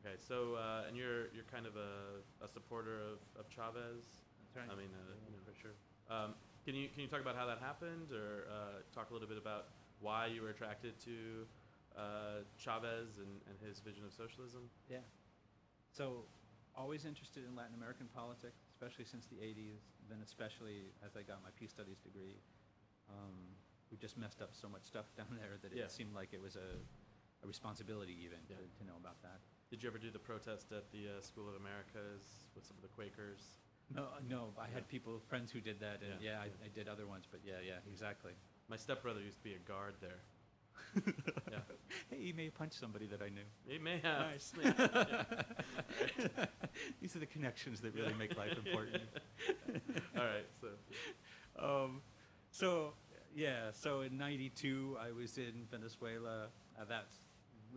[0.00, 0.16] Okay.
[0.16, 4.24] So uh, and you're you're kind of a, a supporter of, of Chavez.
[4.56, 4.72] That's right.
[4.72, 5.76] I mean, uh, you know, for sure.
[6.08, 6.32] Um,
[6.64, 9.36] can you can you talk about how that happened, or uh, talk a little bit
[9.36, 9.68] about
[10.02, 11.46] why you were attracted to
[11.96, 14.68] uh, Chavez and, and his vision of socialism?
[14.90, 14.98] Yeah.
[15.92, 16.24] So,
[16.76, 19.80] always interested in Latin American politics, especially since the 80s,
[20.10, 22.40] then especially as I got my peace studies degree.
[23.08, 23.36] Um,
[23.90, 25.84] we just messed up so much stuff down there that Yeah.
[25.84, 26.80] it seemed like it was a,
[27.44, 28.56] a responsibility even Yeah.
[28.56, 29.40] to, to know about that.
[29.70, 32.24] Did you ever do the protest at the uh, School of Americas
[32.54, 33.56] with some of the Quakers?
[33.94, 34.74] No, no, I Yeah.
[34.80, 36.64] had people, friends who did that, and Yeah, yeah, I, yeah.
[36.66, 38.32] I did other ones, but yeah, yeah, exactly.
[38.68, 40.20] My stepbrother used to be a guard there.
[41.50, 41.58] Yeah.
[42.10, 43.44] Hey, he may punch somebody that I knew.
[43.66, 44.26] He may have.
[44.30, 44.52] Nice.
[44.62, 45.24] Yeah.
[47.00, 49.02] These are the connections that really make life important.
[50.18, 50.46] All right.
[50.60, 50.68] So
[51.58, 52.00] Um,
[52.50, 52.92] so
[53.34, 56.46] yeah, so in '92 I was in Venezuela.
[56.78, 57.20] Uh, that's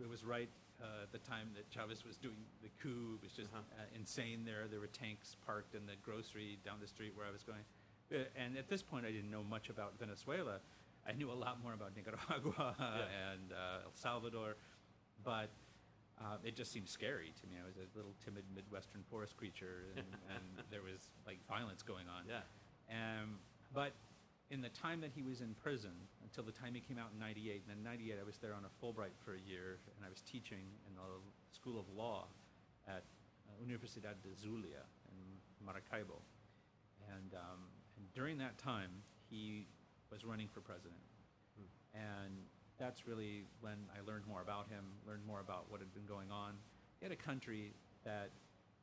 [0.00, 0.48] it was right
[0.82, 3.16] uh, at the time that Chavez was doing the coup.
[3.20, 3.62] It was just Uh-huh.
[3.78, 4.66] uh, insane there.
[4.70, 7.64] There were tanks parked in the grocery down the street where I was going.
[8.12, 10.60] Uh, and at this point, I didn't know much about Venezuela.
[11.08, 12.74] I knew a lot more about Nicaragua
[13.30, 14.56] and uh, El Salvador,
[15.24, 15.50] but
[16.20, 17.56] uh, it just seemed scary to me.
[17.62, 22.06] I was a little timid Midwestern forest creature, and, and there was like violence going
[22.08, 22.24] on.
[22.26, 22.42] yeah.
[22.90, 23.38] Um,
[23.74, 23.92] but
[24.50, 25.92] in the time that he was in prison,
[26.22, 28.62] until the time he came out in '98, and then '98 I was there on
[28.64, 31.02] a Fulbright for a year, and I was teaching in the
[31.50, 32.26] School of Law
[32.86, 33.02] at
[33.46, 36.22] uh, Universidad de Zulia in Maracaibo.
[37.10, 37.62] And, um,
[38.16, 38.90] during that time,
[39.28, 39.68] he
[40.10, 41.04] was running for president.
[41.60, 41.68] Hmm.
[41.94, 42.34] And
[42.80, 46.32] that's really when I learned more about him, learned more about what had been going
[46.32, 46.54] on.
[46.98, 48.30] He had a country that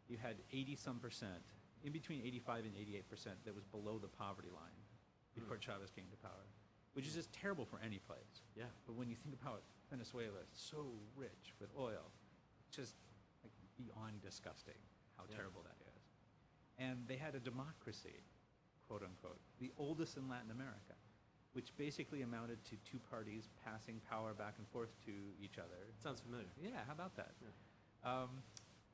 [0.07, 1.41] you had 80 some percent,
[1.83, 4.77] in between 85 and 88 percent, that was below the poverty line.
[5.33, 5.41] Hmm.
[5.41, 6.45] before Chavez came to power,
[6.93, 8.45] which is just terrible for any place.
[8.55, 8.69] Yeah.
[8.85, 10.85] But when you think about Venezuela, it's so
[11.17, 12.13] rich with oil,
[12.69, 12.93] just
[13.41, 14.77] like beyond disgusting
[15.17, 15.37] how Yeah.
[15.37, 16.03] terrible that is.
[16.77, 18.21] And they had a democracy,
[18.93, 20.93] quote unquote, the oldest in Latin America,
[21.53, 25.89] which basically amounted to two parties passing power back and forth to each other.
[25.97, 26.45] Sounds familiar.
[26.61, 27.31] Yeah, how about that?
[28.05, 28.29] Um,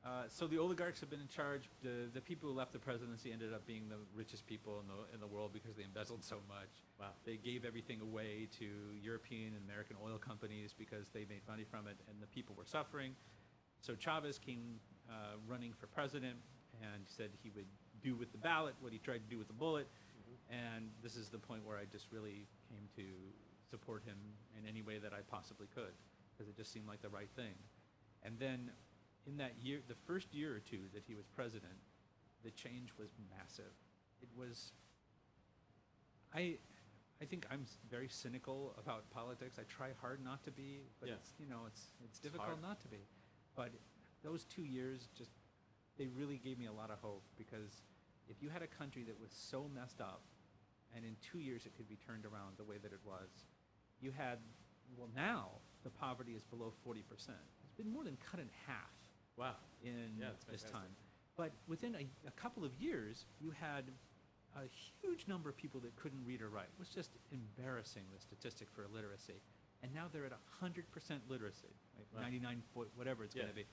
[0.02, 1.68] uh, so the oligarchs have been in charge.
[1.82, 5.14] The, the people who left the presidency ended up being the richest people in the,
[5.14, 6.80] in the world because they embezzled so much.
[6.98, 7.08] Wow.
[7.26, 8.68] They gave everything away to
[9.02, 12.64] European and American oil companies because they made money from it, and the people were
[12.64, 13.12] suffering.
[13.82, 14.80] So Chavez came
[15.10, 16.36] uh, running for president
[16.80, 17.68] and said he would
[18.02, 19.86] do with the ballot what he tried to do with the bullet.
[19.88, 20.76] Mm-hmm.
[20.78, 23.04] And this is the point where I just really came to
[23.70, 24.16] support him
[24.58, 25.92] in any way that I possibly could
[26.32, 27.54] because it just seemed like the right thing.
[28.22, 28.70] And then
[29.26, 31.76] in that year, the first year or two that he was president,
[32.44, 33.72] the change was massive.
[34.22, 34.72] It was.
[36.34, 36.56] I,
[37.20, 39.58] I think I'm very cynical about politics.
[39.58, 41.16] I try hard not to be, but Yeah.
[41.16, 42.62] it's, you know, it's it's It's difficult hard.
[42.62, 43.04] not to be.
[43.56, 43.72] But
[44.22, 45.30] those two years just,
[45.98, 47.82] they really gave me a lot of hope because
[48.30, 50.22] if you had a country that was so messed up,
[50.94, 53.28] and in two years it could be turned around the way that it was,
[54.00, 54.38] you had,
[54.96, 55.50] well, now
[55.84, 57.02] the poverty is below 40%.
[57.64, 58.90] It's been more than cut in half
[59.36, 59.54] Wow.
[59.82, 60.90] in Yeah, this time.
[61.36, 63.84] But within a, a couple of years, you had
[64.56, 64.66] a
[65.00, 66.64] huge number of people that couldn't read or write.
[66.66, 69.40] It was just embarrassing, the statistic for illiteracy.
[69.82, 70.84] And now they're at 100%
[71.28, 72.06] literacy, right?
[72.14, 72.22] Wow.
[72.22, 73.42] 99 point whatever it's Yeah.
[73.44, 73.66] going to be.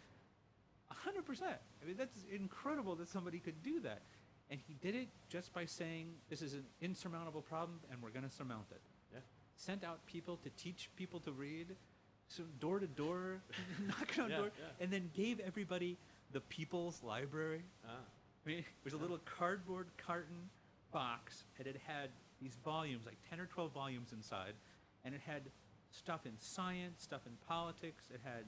[0.89, 1.41] 100%.
[1.81, 4.03] I mean, that's incredible that somebody could do that.
[4.49, 8.23] And he did it just by saying, this is an insurmountable problem and we're going
[8.27, 8.81] to surmount it
[9.13, 9.19] Yeah.
[9.55, 11.75] sent out people to teach people to read,
[12.29, 13.41] so door to door,
[13.87, 14.83] knocking on Yeah, door, yeah.
[14.83, 15.97] and then gave everybody
[16.31, 17.61] the People's Library.
[17.85, 17.91] Ah.
[18.45, 20.49] I mean, it was a little cardboard carton
[20.91, 22.09] box, and it had
[22.41, 24.53] these volumes, like 10 or 12 volumes inside,
[25.03, 25.41] and it had
[25.91, 28.43] stuff in science, stuff in politics, it had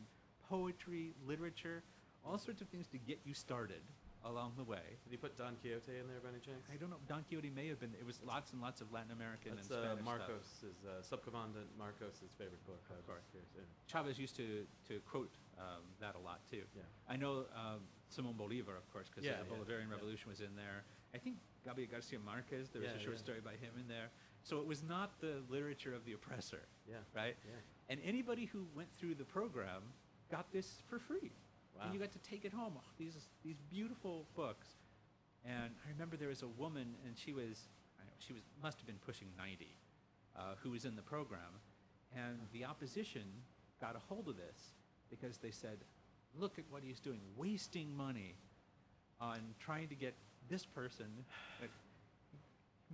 [0.50, 1.84] poetry, literature,
[2.26, 3.82] all sorts of things to get you started
[4.26, 5.00] along the way.
[5.04, 6.68] Did he put Don Quixote in there by any chance?
[6.68, 9.12] I don't know, Don Quixote may have been, it was lots and lots of Latin
[9.12, 10.20] American That's and uh, Spanish stuff.
[10.20, 12.84] Marcos, is uh, Subcommandant Marcos' favorite book.
[12.92, 13.28] I was course.
[13.56, 13.64] yeah.
[13.88, 16.64] Chavez used to, to quote um, that a lot too.
[16.76, 16.84] Yeah.
[17.08, 19.96] I know um, Simon Bolivar, of course, because Yeah, the Bolivarian yeah.
[19.96, 20.84] Revolution was in there.
[21.16, 24.10] I think Gabriel Garcia Marquez, there was a short story by him in there.
[24.44, 26.96] So it was not the literature of the oppressor, Yeah.
[27.16, 27.36] right?
[27.46, 27.60] Yeah.
[27.90, 29.82] And anybody who went through the program
[30.32, 31.32] got this for free.
[31.80, 31.86] Wow.
[31.86, 32.74] And you got to take it home.
[32.78, 34.68] Oh, these, these beautiful books.
[35.46, 37.70] And I remember there was a woman, and she was,
[38.00, 39.68] I know, she was must have been pushing 90,
[40.38, 41.62] uh, who was in the program.
[42.16, 43.24] And the opposition
[43.80, 44.74] got a hold of this
[45.10, 45.78] because they said,
[46.38, 48.36] look at what he's doing, wasting money
[49.22, 50.14] on trying to get
[50.50, 51.08] this person.
[51.62, 51.72] Like,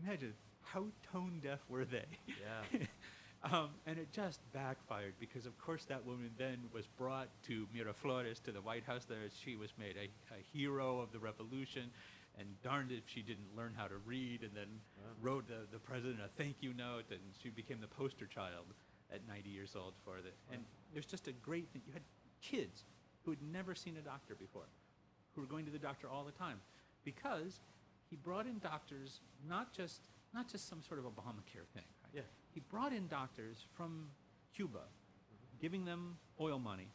[0.03, 2.05] imagine how tone deaf were they?
[2.27, 2.79] Yeah.
[3.51, 8.41] um, and it just backfired because, of course, that woman then was brought to Miraflores,
[8.43, 9.05] to the White House.
[9.05, 11.91] There, she was made a, a hero of the revolution,
[12.39, 14.67] and darned if she didn't learn how to read, and then
[15.21, 18.65] wrote the, the president a thank you note, and she became the poster child
[19.13, 20.25] at 90 years old for it.
[20.51, 20.61] And
[20.93, 21.81] it was just a great thing.
[21.85, 22.03] You had
[22.41, 22.83] kids
[23.23, 24.67] who had never seen a doctor before,
[25.33, 26.59] who were going to the doctor all the time,
[27.03, 27.61] because
[28.09, 30.01] he brought in doctors not just
[30.33, 31.87] not just some sort of Obamacare thing.
[32.03, 32.15] Right?
[32.15, 32.21] Yeah.
[32.55, 34.07] He brought in doctors from
[34.55, 34.79] Cuba,
[35.61, 36.87] giving them oil money.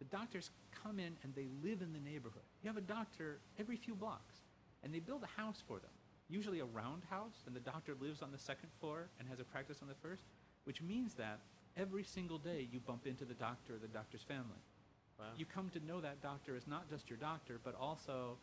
[0.00, 0.50] The doctors
[0.82, 2.42] come in and they live in the neighborhood.
[2.60, 4.34] You have a doctor every few blocks,
[4.82, 5.92] and they build a house for them,
[6.28, 9.44] usually a round house, and the doctor lives on the second floor and has a
[9.44, 10.24] practice on the first,
[10.64, 11.38] which means that
[11.76, 14.60] every single day you bump into the doctor or the doctor's family.
[15.20, 15.26] Wow.
[15.38, 18.38] You come to know that doctor as not just your doctor, but also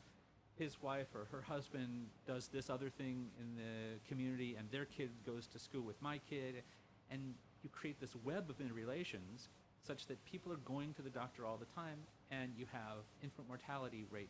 [0.58, 5.10] his wife or her husband does this other thing in the community, and their kid
[5.26, 6.64] goes to school with my kid,
[7.10, 7.34] and
[7.64, 9.50] you create this web of interrelations
[9.82, 11.98] such that people are going to the doctor all the time,
[12.32, 14.30] and you have infant mortality rate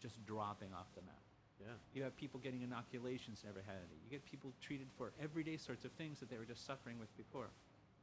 [0.00, 1.22] just dropping off the map.
[1.60, 1.66] Yeah.
[1.94, 3.96] You have people getting inoculations never had any.
[4.04, 7.14] You get people treated for everyday sorts of things that they were just suffering with
[7.16, 7.48] before.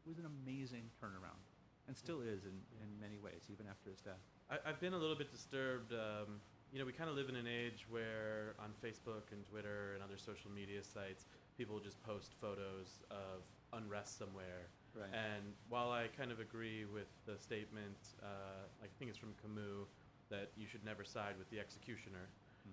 [0.06, 1.40] It was an amazing turnaround,
[1.88, 4.24] and still is in, in many ways, even after his death.
[4.50, 5.94] I, I've been a little bit disturbed.
[5.94, 6.42] Um,
[6.72, 10.04] you know, we kind of live in an age where on Facebook and Twitter and
[10.04, 11.26] other social media sites,
[11.58, 13.44] people just post photos of
[13.74, 14.72] unrest somewhere.
[14.96, 15.12] Right.
[15.12, 19.34] And while I kind of agree with the statement, uh, like I think it's from
[19.42, 19.88] Camus,
[20.30, 22.30] that you should never side with the executioner.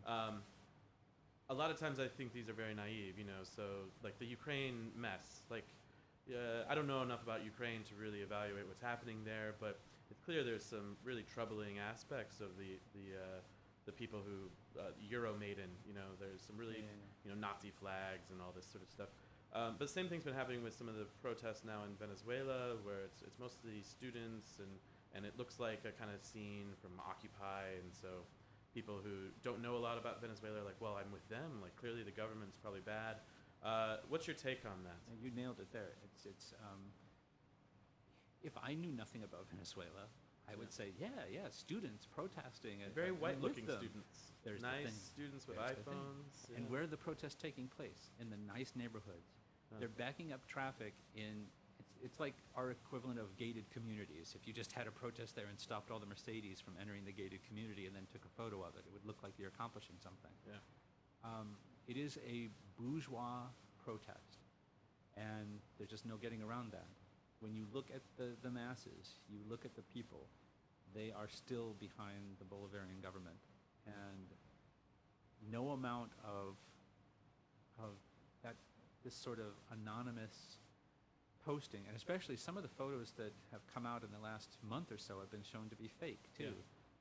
[0.07, 0.43] Um,
[1.51, 3.43] a lot of times I think these are very naive, you know.
[3.43, 5.67] So like the Ukraine mess, like
[6.31, 9.81] uh, I don't know enough about Ukraine to really evaluate what's happening there, but
[10.11, 13.41] it's clear there's some really troubling aspects of the the uh,
[13.89, 16.13] the people who uh, Euromaidan, you know.
[16.21, 19.09] There's some really Yeah, you know Nazi flags and all this sort of stuff.
[19.57, 22.77] Um, but the same thing's been happening with some of the protests now in Venezuela,
[22.85, 24.69] where it's it's mostly students and
[25.17, 28.29] and it looks like a kind of scene from Occupy, and so
[28.77, 31.65] people who don't know a lot about Venezuela are like, well, I'm with them.
[31.65, 33.25] Like clearly the government's probably bad.
[33.65, 35.01] Uh, what's your take on that?
[35.17, 35.97] You nailed it there.
[36.05, 36.53] It's it's.
[36.61, 36.93] Um,
[38.45, 40.07] if I knew nothing about Venezuela,
[40.51, 42.83] I would say, yeah, yeah, students protesting.
[42.83, 44.33] and- Very with white-looking students.
[44.45, 44.95] There's nice thing.
[44.95, 46.57] students with There's the iPhones.
[46.57, 48.11] And where are the protests taking place?
[48.21, 49.37] In the nice neighborhoods.
[49.71, 49.77] Huh.
[49.81, 51.45] They're backing up traffic in.
[51.79, 54.35] It's, it's like our equivalent of gated communities.
[54.35, 57.13] If you just had a protest there and stopped all the Mercedes from entering the
[57.13, 59.97] gated community and then took a photo of it, it would look like you're accomplishing
[60.03, 60.31] something.
[60.47, 60.55] Yeah.
[61.25, 62.49] Um, it is a
[62.81, 63.43] bourgeois
[63.85, 64.39] protest,
[65.17, 66.87] and there's just no getting around that.
[67.41, 70.27] When you look at the, the masses, you look at the people,
[70.95, 73.37] they are still behind the Bolivarian government,
[73.87, 74.27] and
[75.51, 76.57] no amount of
[77.79, 77.95] of
[78.43, 78.57] that
[79.05, 80.59] this sort of anonymous
[81.45, 84.91] posting, and especially some of the photos that have come out in the last month
[84.91, 86.45] or so have been shown to be fake too.
[86.45, 86.51] Yeah.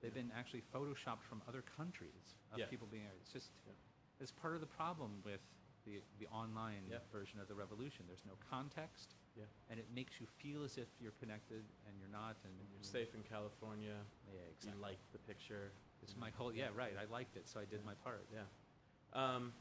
[0.01, 2.67] They've been actually photoshopped from other countries of Yeah.
[2.67, 3.03] people being.
[3.21, 3.73] It's just Yeah.
[4.19, 5.41] it's part of the problem with
[5.85, 8.05] the the online version of the revolution.
[8.07, 9.45] There's no context, Yeah.
[9.69, 12.35] and it makes you feel as if you're connected and you're not.
[12.43, 13.93] And You're safe in California.
[14.33, 14.73] Yeah, exactly.
[14.73, 15.71] You like the picture.
[16.01, 16.53] It's my whole.
[16.53, 16.93] Yeah, right.
[16.99, 18.25] I liked it, so I did my part.
[18.33, 18.45] Yeah.
[19.13, 19.53] Um,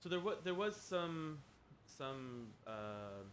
[0.00, 1.38] so there was there was some
[1.84, 3.24] some uh,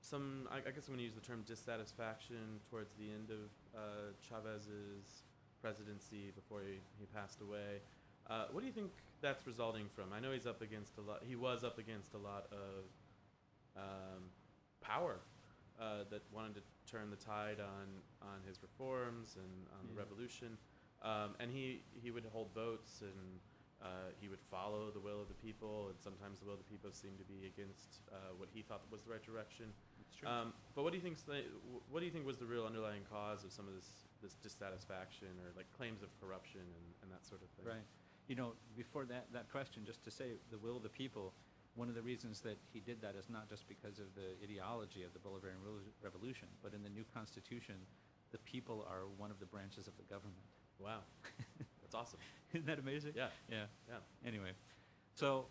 [0.00, 3.50] some I, I guess I'm going to use the term dissatisfaction towards the end of
[3.74, 3.80] uh,
[4.22, 5.22] Chavez's
[5.60, 7.82] presidency before he, he passed away.
[8.30, 8.90] Uh, what do you think
[9.20, 10.12] that's resulting from?
[10.12, 11.22] I know he's up against a lot.
[11.26, 12.84] He was up against a lot of
[13.76, 14.30] um,
[14.80, 15.20] power
[15.80, 17.86] uh, that wanted to turn the tide on
[18.22, 20.56] on his reforms and on the revolution.
[21.02, 23.40] Um, and he he would hold votes and
[23.82, 25.88] uh, he would follow the will of the people.
[25.92, 28.80] And sometimes the will of the people seemed to be against uh, what he thought
[28.90, 29.68] was the right direction.
[30.00, 30.28] It's true.
[30.28, 31.20] Um, but what do you think?
[31.90, 35.28] What do you think was the real underlying cause of some of this this dissatisfaction
[35.44, 37.68] or like claims of corruption and, and that sort of thing?
[37.68, 37.86] Right.
[38.28, 41.32] You know, before that, that question, just to say the will of the people,
[41.76, 45.04] one of the reasons that he did that is not just because of the ideology
[45.04, 45.62] of the Bolivarian
[46.02, 47.74] Revolution, but in the new constitution,
[48.32, 50.42] the people are one of the branches of the government.
[50.78, 51.00] Wow,
[51.82, 52.18] that's awesome.
[52.52, 53.12] Isn't that amazing?
[53.14, 53.28] Yeah.
[53.50, 53.64] Yeah.
[53.88, 53.96] Yeah.
[54.26, 54.50] Anyway,
[55.14, 55.46] so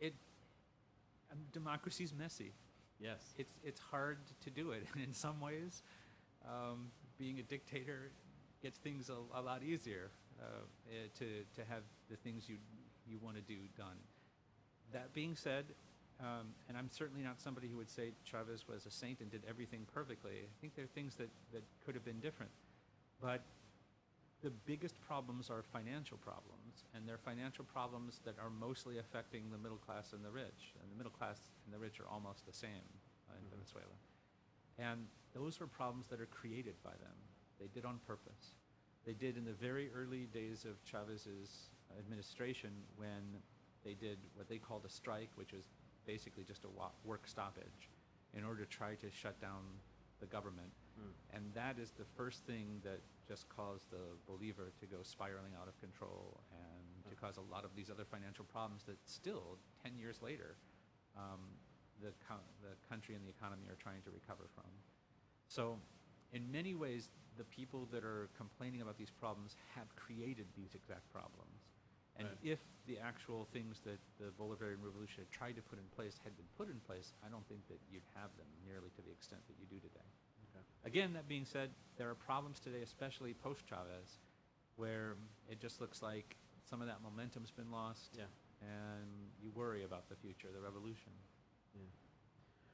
[0.00, 0.14] it
[1.30, 2.52] um, democracy's messy.
[2.98, 3.34] Yes.
[3.36, 5.82] It's it's hard to do it, and in some ways,
[6.46, 6.88] um,
[7.18, 8.10] being a dictator
[8.62, 10.10] gets things a, a lot easier
[10.40, 10.44] uh,
[10.90, 12.56] eh, to to have the things you
[13.06, 13.96] you want to do done.
[14.92, 15.66] That being said,
[16.20, 19.42] um, and I'm certainly not somebody who would say Chavez was a saint and did
[19.48, 20.32] everything perfectly.
[20.42, 22.52] I think there are things that, that could have been different.
[23.20, 23.42] But
[24.42, 29.58] the biggest problems are financial problems, and they're financial problems that are mostly affecting the
[29.58, 30.74] middle class and the rich.
[30.80, 32.88] And the middle class and the rich are almost the same
[33.36, 33.50] in Mhm.
[33.50, 33.98] Venezuela.
[34.78, 37.16] And those were problems that are created by them.
[37.58, 38.54] They did on purpose.
[39.06, 43.40] They did in the very early days of Chavez's administration when
[43.84, 45.64] they did what they called a strike, which was
[46.06, 46.68] basically just a
[47.04, 47.88] work stoppage,
[48.36, 49.64] in order to try to shut down
[50.20, 50.70] the government.
[51.00, 51.36] Mm.
[51.36, 55.68] And that is the first thing that just caused the Bolivar to go spiraling out
[55.68, 59.96] of control and to cause a lot of these other financial problems that still, 10
[59.98, 60.56] years later,
[61.16, 61.40] um,
[62.02, 64.68] the, co- the country and the economy are trying to recover from.
[65.48, 65.78] So,
[66.32, 71.10] in many ways, the people that are complaining about these problems have created these exact
[71.12, 71.62] problems.
[72.16, 72.38] And Right.
[72.42, 76.36] if the actual things that the Bolivarian Revolution had tried to put in place had
[76.36, 79.46] been put in place, I don't think that you'd have them nearly to the extent
[79.46, 80.04] that you do today.
[80.50, 80.64] Okay.
[80.84, 84.18] Again, that being said, there are problems today, especially post Chavez,
[84.76, 85.16] where
[85.48, 86.36] it just looks like
[86.68, 88.26] some of that momentum's been lost, Yeah.
[88.60, 91.12] and you worry about the future, the revolution.
[91.74, 91.82] Yeah.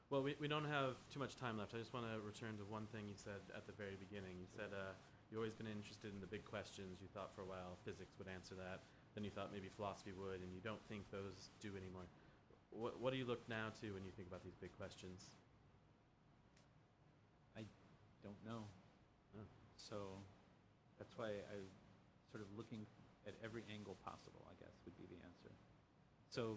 [0.07, 1.75] Well, we, we don't have too much time left.
[1.75, 4.39] I just want to return to one thing you said at the very beginning.
[4.39, 4.95] You said uh,
[5.27, 7.03] you've always been interested in the big questions.
[7.03, 8.87] You thought for a while physics would answer that.
[9.19, 12.07] Then you thought maybe philosophy would, and you don't think those do anymore.
[12.71, 15.27] What, what do you look now to when you think about these big questions?
[17.59, 17.67] I
[18.23, 18.63] don't know.
[19.35, 19.43] Oh.
[19.75, 20.23] So
[20.95, 21.67] that's why I
[22.31, 22.87] sort of looking
[23.27, 25.51] at every angle possible, I guess, would be the answer.
[26.31, 26.55] So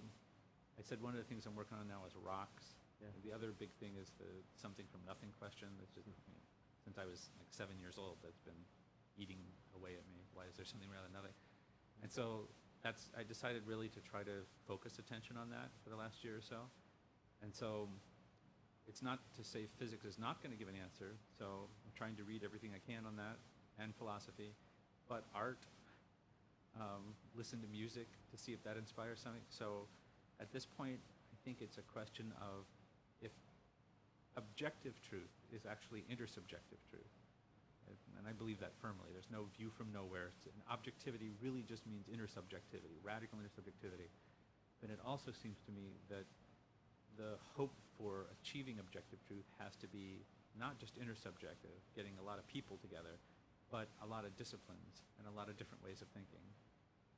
[0.79, 2.79] I said one of the things I'm working on now is rocks.
[3.01, 3.09] Yeah.
[3.25, 5.73] The other big thing is the something from nothing question.
[5.81, 6.45] That's just you know,
[6.85, 8.61] since I was like seven years old, that's been
[9.17, 9.41] eating
[9.77, 10.21] away at me.
[10.37, 11.37] Why is there something rather than nothing?
[12.05, 12.49] And so
[12.85, 16.37] that's I decided really to try to focus attention on that for the last year
[16.37, 16.69] or so.
[17.43, 17.89] And so
[18.87, 21.17] it's not to say physics is not going to give an answer.
[21.39, 23.37] So I'm trying to read everything I can on that
[23.79, 24.53] and philosophy.
[25.09, 25.65] But art,
[26.77, 29.43] um, listen to music to see if that inspires something.
[29.49, 29.87] So
[30.41, 30.99] at this point,
[31.33, 32.67] I think it's a question of
[34.37, 37.13] objective truth is actually intersubjective truth.
[37.87, 39.11] And- And I believe that firmly.
[39.13, 40.33] There's no view from nowhere.
[40.45, 44.11] And objectivity really just means intersubjectivity, radical intersubjectivity.
[44.81, 46.27] But it also seems to me that
[47.17, 50.25] the hope for achieving objective truth has to be
[50.55, 53.19] not just intersubjective, getting a lot of people together,
[53.71, 56.43] but a lot of disciplines and a lot of different ways of thinking.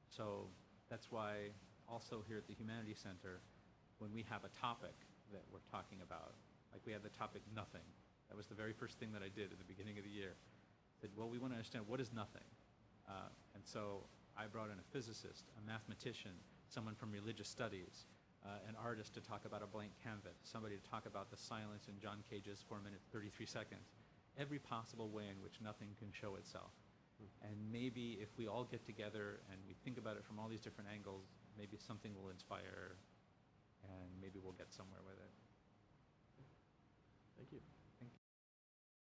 [0.08, 0.48] So
[0.88, 1.50] that's why
[1.88, 3.40] also here at the Humanities Center,
[3.98, 4.94] when we have a topic
[5.32, 6.34] that we're talking about,
[6.72, 7.84] like we had the topic nothing.
[8.28, 10.34] That was the very first thing that I did at the beginning of the year.
[11.00, 12.46] Said, well, we want to understand what is nothing.
[13.08, 16.32] Uh, and so I brought in a physicist, a mathematician,
[16.68, 18.08] someone from religious studies,
[18.44, 21.86] uh, an artist to talk about a blank canvas, somebody to talk about the silence
[21.86, 23.92] in John Cage's 4 minutes 33 seconds.
[24.38, 26.72] Every possible way in which nothing can show itself.
[27.44, 30.64] And maybe if we all get together and we think about it from all these
[30.64, 32.96] different angles, maybe something will inspire
[33.84, 35.30] and maybe we'll get somewhere with it.
[37.42, 37.81] Thank you.